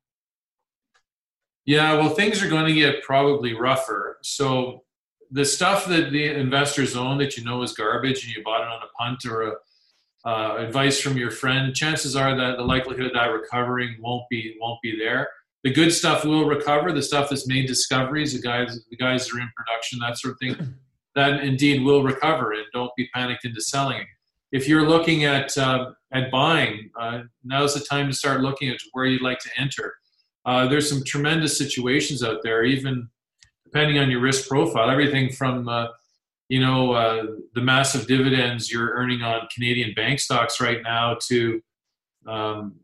Yeah, 1.65 1.95
well, 1.95 2.11
things 2.11 2.43
are 2.43 2.51
going 2.51 2.67
to 2.67 2.75
get 2.75 3.03
probably 3.03 3.55
rougher. 3.55 4.19
So 4.23 4.85
the 5.33 5.45
stuff 5.45 5.87
that 5.87 6.13
the 6.13 6.25
investors 6.27 6.95
own 6.95 7.19
that 7.19 7.37
you 7.37 7.45
know 7.45 7.63
is 7.63 7.73
garbage 7.73 8.25
and 8.25 8.37
you 8.37 8.43
bought 8.45 8.61
it 8.61 8.69
on 8.69 8.83
a 8.83 9.03
punt 9.03 9.25
or 9.25 9.43
a 9.43 9.55
uh, 10.25 10.57
advice 10.59 11.01
from 11.01 11.17
your 11.17 11.31
friend, 11.31 11.75
chances 11.75 12.15
are 12.15 12.37
that 12.37 12.57
the 12.57 12.63
likelihood 12.63 13.07
of 13.07 13.13
that 13.13 13.27
recovering 13.27 13.97
won't 14.01 14.23
be 14.31 14.57
won't 14.61 14.81
be 14.83 14.97
there. 14.97 15.29
The 15.65 15.73
good 15.73 15.93
stuff 15.93 16.25
will 16.25 16.45
recover. 16.45 16.93
The 16.93 17.03
stuff 17.03 17.31
that's 17.31 17.49
made 17.49 17.67
discoveries, 17.67 18.33
the 18.33 18.41
guys 18.41 18.85
the 18.91 18.97
guys 18.97 19.27
that 19.27 19.37
are 19.37 19.41
in 19.41 19.51
production, 19.57 19.99
that 20.01 20.19
sort 20.19 20.35
of 20.35 20.39
thing, 20.39 20.75
that 21.17 21.43
indeed 21.43 21.83
will 21.83 22.03
recover 22.05 22.53
and 22.53 22.65
don't 22.73 22.93
be 22.97 23.09
panicked 23.13 23.45
into 23.45 23.61
selling. 23.61 24.05
If 24.53 24.69
you're 24.69 24.89
looking 24.89 25.25
at 25.25 25.57
uh, 25.59 25.91
at 26.13 26.31
buying, 26.31 26.91
uh, 27.01 27.23
now's 27.43 27.75
the 27.75 27.81
time 27.81 28.09
to 28.09 28.17
start 28.17 28.43
looking 28.43 28.69
at 28.69 28.77
where 28.93 29.07
you'd 29.07 29.23
like 29.23 29.41
to 29.41 29.51
enter. 29.59 29.95
Uh, 30.45 30.69
there's 30.69 30.89
some 30.89 31.03
tremendous 31.05 31.57
situations 31.57 32.23
out 32.23 32.43
there, 32.43 32.65
even 32.65 33.09
depending 33.73 33.99
on 33.99 34.11
your 34.11 34.21
risk 34.21 34.49
profile. 34.49 34.91
Everything 34.91 35.31
from 35.31 35.69
uh, 35.69 35.89
you 36.49 36.61
know 36.61 36.93
uh, 36.93 37.27
the 37.55 37.61
massive 37.61 38.07
dividends 38.07 38.71
you're 38.71 38.91
earning 38.91 39.23
on 39.23 39.49
Canadian 39.55 39.95
bank 39.95 40.21
stocks 40.21 40.61
right 40.61 40.83
now 40.83 41.17
to 41.29 41.61
um, 42.27 42.75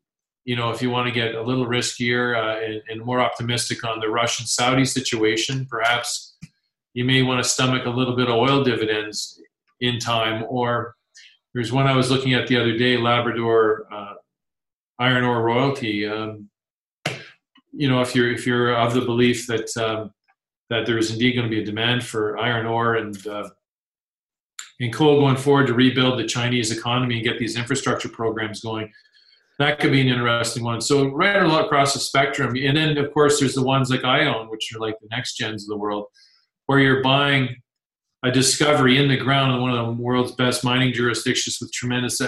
you 0.45 0.57
know 0.57 0.71
if 0.71 0.81
you 0.81 0.91
want 0.91 1.07
to 1.07 1.13
get 1.13 1.35
a 1.35 1.43
little 1.43 1.67
riskier 1.67 2.37
uh, 2.37 2.65
and, 2.65 2.83
and 2.89 3.05
more 3.05 3.21
optimistic 3.21 3.85
on 3.85 4.01
the 4.01 4.09
Russian 4.09 4.47
Saudi 4.47 4.85
situation, 4.85 5.67
perhaps 5.67 6.37
you 6.95 7.05
may 7.05 7.23
want 7.23 7.43
to 7.43 7.49
stomach 7.49 7.85
a 7.85 7.91
little 7.91 8.17
bit 8.17 8.29
of 8.29 8.35
oil 8.35 8.65
dividends 8.65 9.41
in 9.81 9.99
time. 9.99 10.45
Or 10.49 10.95
there's 11.55 11.73
one 11.73 11.87
I 11.87 11.97
was 11.97 12.11
looking 12.11 12.35
at 12.35 12.49
the 12.49 12.57
other 12.57 12.77
day, 12.77 12.97
Labrador 12.97 13.87
uh, 13.93 14.15
Iron 14.99 15.25
Ore 15.25 15.43
Royalty. 15.43 16.07
Um, 16.07 16.49
you 17.73 17.89
know, 17.89 18.01
if 18.01 18.15
you're 18.15 18.33
if 18.33 18.47
you're 18.47 18.75
of 18.75 18.95
the 18.95 19.03
belief 19.03 19.47
that 19.47 19.77
um, 19.77 20.13
that 20.71 20.87
there's 20.87 21.11
indeed 21.11 21.35
going 21.35 21.49
to 21.49 21.55
be 21.55 21.63
a 21.63 21.65
demand 21.65 22.05
for 22.05 22.39
iron 22.39 22.67
ore 22.67 22.97
and 22.97 23.27
uh, 23.27 23.49
and 24.81 24.93
coal 24.93 25.21
going 25.21 25.37
forward 25.37 25.67
to 25.67 25.75
rebuild 25.75 26.19
the 26.19 26.27
Chinese 26.27 26.71
economy 26.71 27.17
and 27.17 27.25
get 27.25 27.39
these 27.39 27.57
infrastructure 27.57 28.09
programs 28.09 28.61
going. 28.61 28.93
That 29.59 29.81
could 29.81 29.91
be 29.91 30.01
an 30.01 30.07
interesting 30.07 30.63
one. 30.63 30.81
So 30.81 31.09
right 31.09 31.35
across 31.35 31.95
the 31.95 31.99
spectrum, 31.99 32.55
and 32.57 32.77
then 32.77 32.97
of 32.97 33.13
course 33.13 33.41
there's 33.41 33.55
the 33.55 33.65
ones 33.65 33.91
like 33.91 34.05
I 34.05 34.27
own, 34.27 34.49
which 34.51 34.73
are 34.73 34.79
like 34.79 34.95
the 35.01 35.09
NextGens 35.09 35.63
of 35.63 35.67
the 35.67 35.77
world 35.77 36.07
where 36.67 36.79
you're 36.79 37.03
buying 37.03 37.57
a 38.23 38.31
discovery 38.31 38.99
in 38.99 39.09
the 39.09 39.17
ground 39.17 39.53
in 39.53 39.63
one 39.63 39.77
of 39.77 39.87
the 39.87 40.03
world's 40.03 40.33
best 40.33 40.63
mining 40.63 40.93
jurisdictions 40.93 41.59
with 41.61 41.73
tremendous 41.73 42.21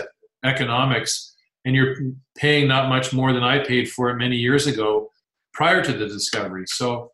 economics, 0.45 1.37
and 1.65 1.77
you're 1.77 1.97
paying 2.37 2.67
not 2.67 2.89
much 2.89 3.13
more 3.13 3.33
than 3.33 3.45
I 3.45 3.59
paid 3.59 3.91
for 3.91 4.09
it 4.09 4.17
many 4.17 4.37
years 4.37 4.67
ago 4.67 5.11
prior 5.53 5.85
to 5.85 5.93
the 5.93 6.07
discovery. 6.07 6.65
So 6.67 7.13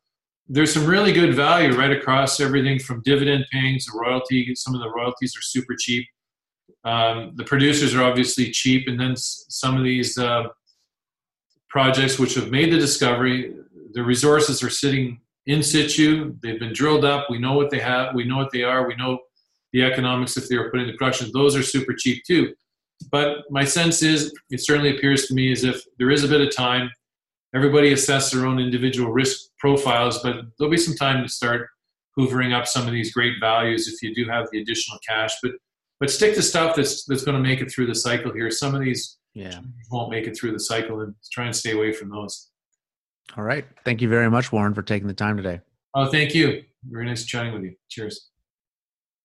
there's 0.49 0.73
some 0.73 0.87
really 0.87 1.13
good 1.13 1.35
value 1.35 1.77
right 1.77 1.91
across 1.91 2.41
everything 2.41 2.79
from 2.79 3.03
dividend 3.03 3.47
paying 3.51 3.79
to 3.79 3.91
royalty. 3.95 4.55
Some 4.55 4.75
of 4.75 4.81
the 4.81 4.91
royalties 4.91 5.37
are 5.37 5.43
super 5.43 5.75
cheap. 5.79 6.07
Um, 6.85 7.33
the 7.35 7.45
producers 7.45 7.95
are 7.95 8.05
obviously 8.05 8.51
cheap, 8.53 8.87
and 8.87 8.99
then 8.99 9.17
some 9.17 9.77
of 9.77 9.83
these 9.83 10.17
uh, 10.17 10.45
projects 11.69 12.19
which 12.19 12.35
have 12.35 12.51
made 12.51 12.73
the 12.73 12.79
discovery, 12.79 13.57
the 13.93 14.03
resources 14.03 14.63
are 14.63 14.71
sitting 14.71 15.21
in 15.47 15.63
situ. 15.63 16.37
They've 16.43 16.61
been 16.61 16.73
drilled 16.73 17.05
up. 17.05 17.29
We 17.29 17.39
know 17.39 17.55
what 17.55 17.71
they 17.71 17.81
have. 17.81 18.15
We 18.15 18.25
know 18.25 18.37
what 18.37 18.53
they 18.53 18.63
are. 18.63 18.87
We 18.87 18.95
know 18.97 19.19
the 19.73 19.83
economics 19.83 20.37
if 20.37 20.49
they 20.49 20.57
were 20.57 20.71
put 20.71 20.81
into 20.81 20.97
production. 20.97 21.31
Those 21.33 21.57
are 21.57 21.63
super 21.63 21.93
cheap 21.93 22.23
too. 22.25 22.55
But 23.11 23.51
my 23.51 23.65
sense 23.65 24.03
is, 24.03 24.33
it 24.51 24.65
certainly 24.65 24.97
appears 24.97 25.27
to 25.27 25.35
me 25.35 25.53
as 25.53 25.65
if 25.65 25.83
there 25.99 26.11
is 26.11 26.25
a 26.25 26.29
bit 26.29 26.41
of 26.41 26.55
time. 26.55 26.91
Everybody 27.55 27.93
assess 27.93 28.31
their 28.31 28.47
own 28.47 28.59
individual 28.59 29.13
risk 29.13 29.41
profiles, 29.59 30.23
but 30.23 30.37
there'll 30.59 30.71
be 30.71 30.77
some 30.77 30.95
time 30.95 31.23
to 31.23 31.29
start 31.29 31.69
hoovering 32.19 32.55
up 32.55 32.67
some 32.67 32.87
of 32.87 32.93
these 32.93 33.13
great 33.13 33.35
values 33.41 33.89
if 33.89 34.03
you 34.03 34.15
do 34.15 34.31
have 34.31 34.49
the 34.51 34.61
additional 34.61 34.99
cash. 35.07 35.33
But 35.43 35.53
but 35.99 36.11
stick 36.11 36.35
to 36.35 36.43
stuff 36.43 36.77
that's 36.77 37.05
that's 37.05 37.25
going 37.25 37.37
to 37.37 37.49
make 37.49 37.61
it 37.61 37.71
through 37.71 37.87
the 37.87 37.95
cycle 37.95 38.33
here. 38.33 38.51
Some 38.51 38.75
of 38.75 38.83
these 38.83 39.19
yeah. 39.35 39.61
won't 39.91 40.11
make 40.11 40.27
it 40.27 40.37
through 40.37 40.53
the 40.53 40.61
cycle, 40.61 41.01
and 41.01 41.15
try 41.33 41.47
and 41.47 41.57
stay 41.57 41.73
away 41.73 41.93
from 41.93 42.11
those. 42.11 42.51
All 43.37 43.45
right. 43.45 43.65
Thank 43.85 44.01
you 44.03 44.09
very 44.09 44.31
much, 44.31 44.53
Warren, 44.53 44.75
for 44.75 44.83
taking 44.83 45.09
the 45.09 45.15
time 45.15 45.37
today. 45.37 45.61
Oh, 45.95 46.07
thank 46.07 46.35
you. 46.35 46.63
Very 46.85 47.07
nice 47.07 47.25
chatting 47.25 47.53
with 47.53 47.63
you. 47.63 47.75
Cheers. 47.89 48.29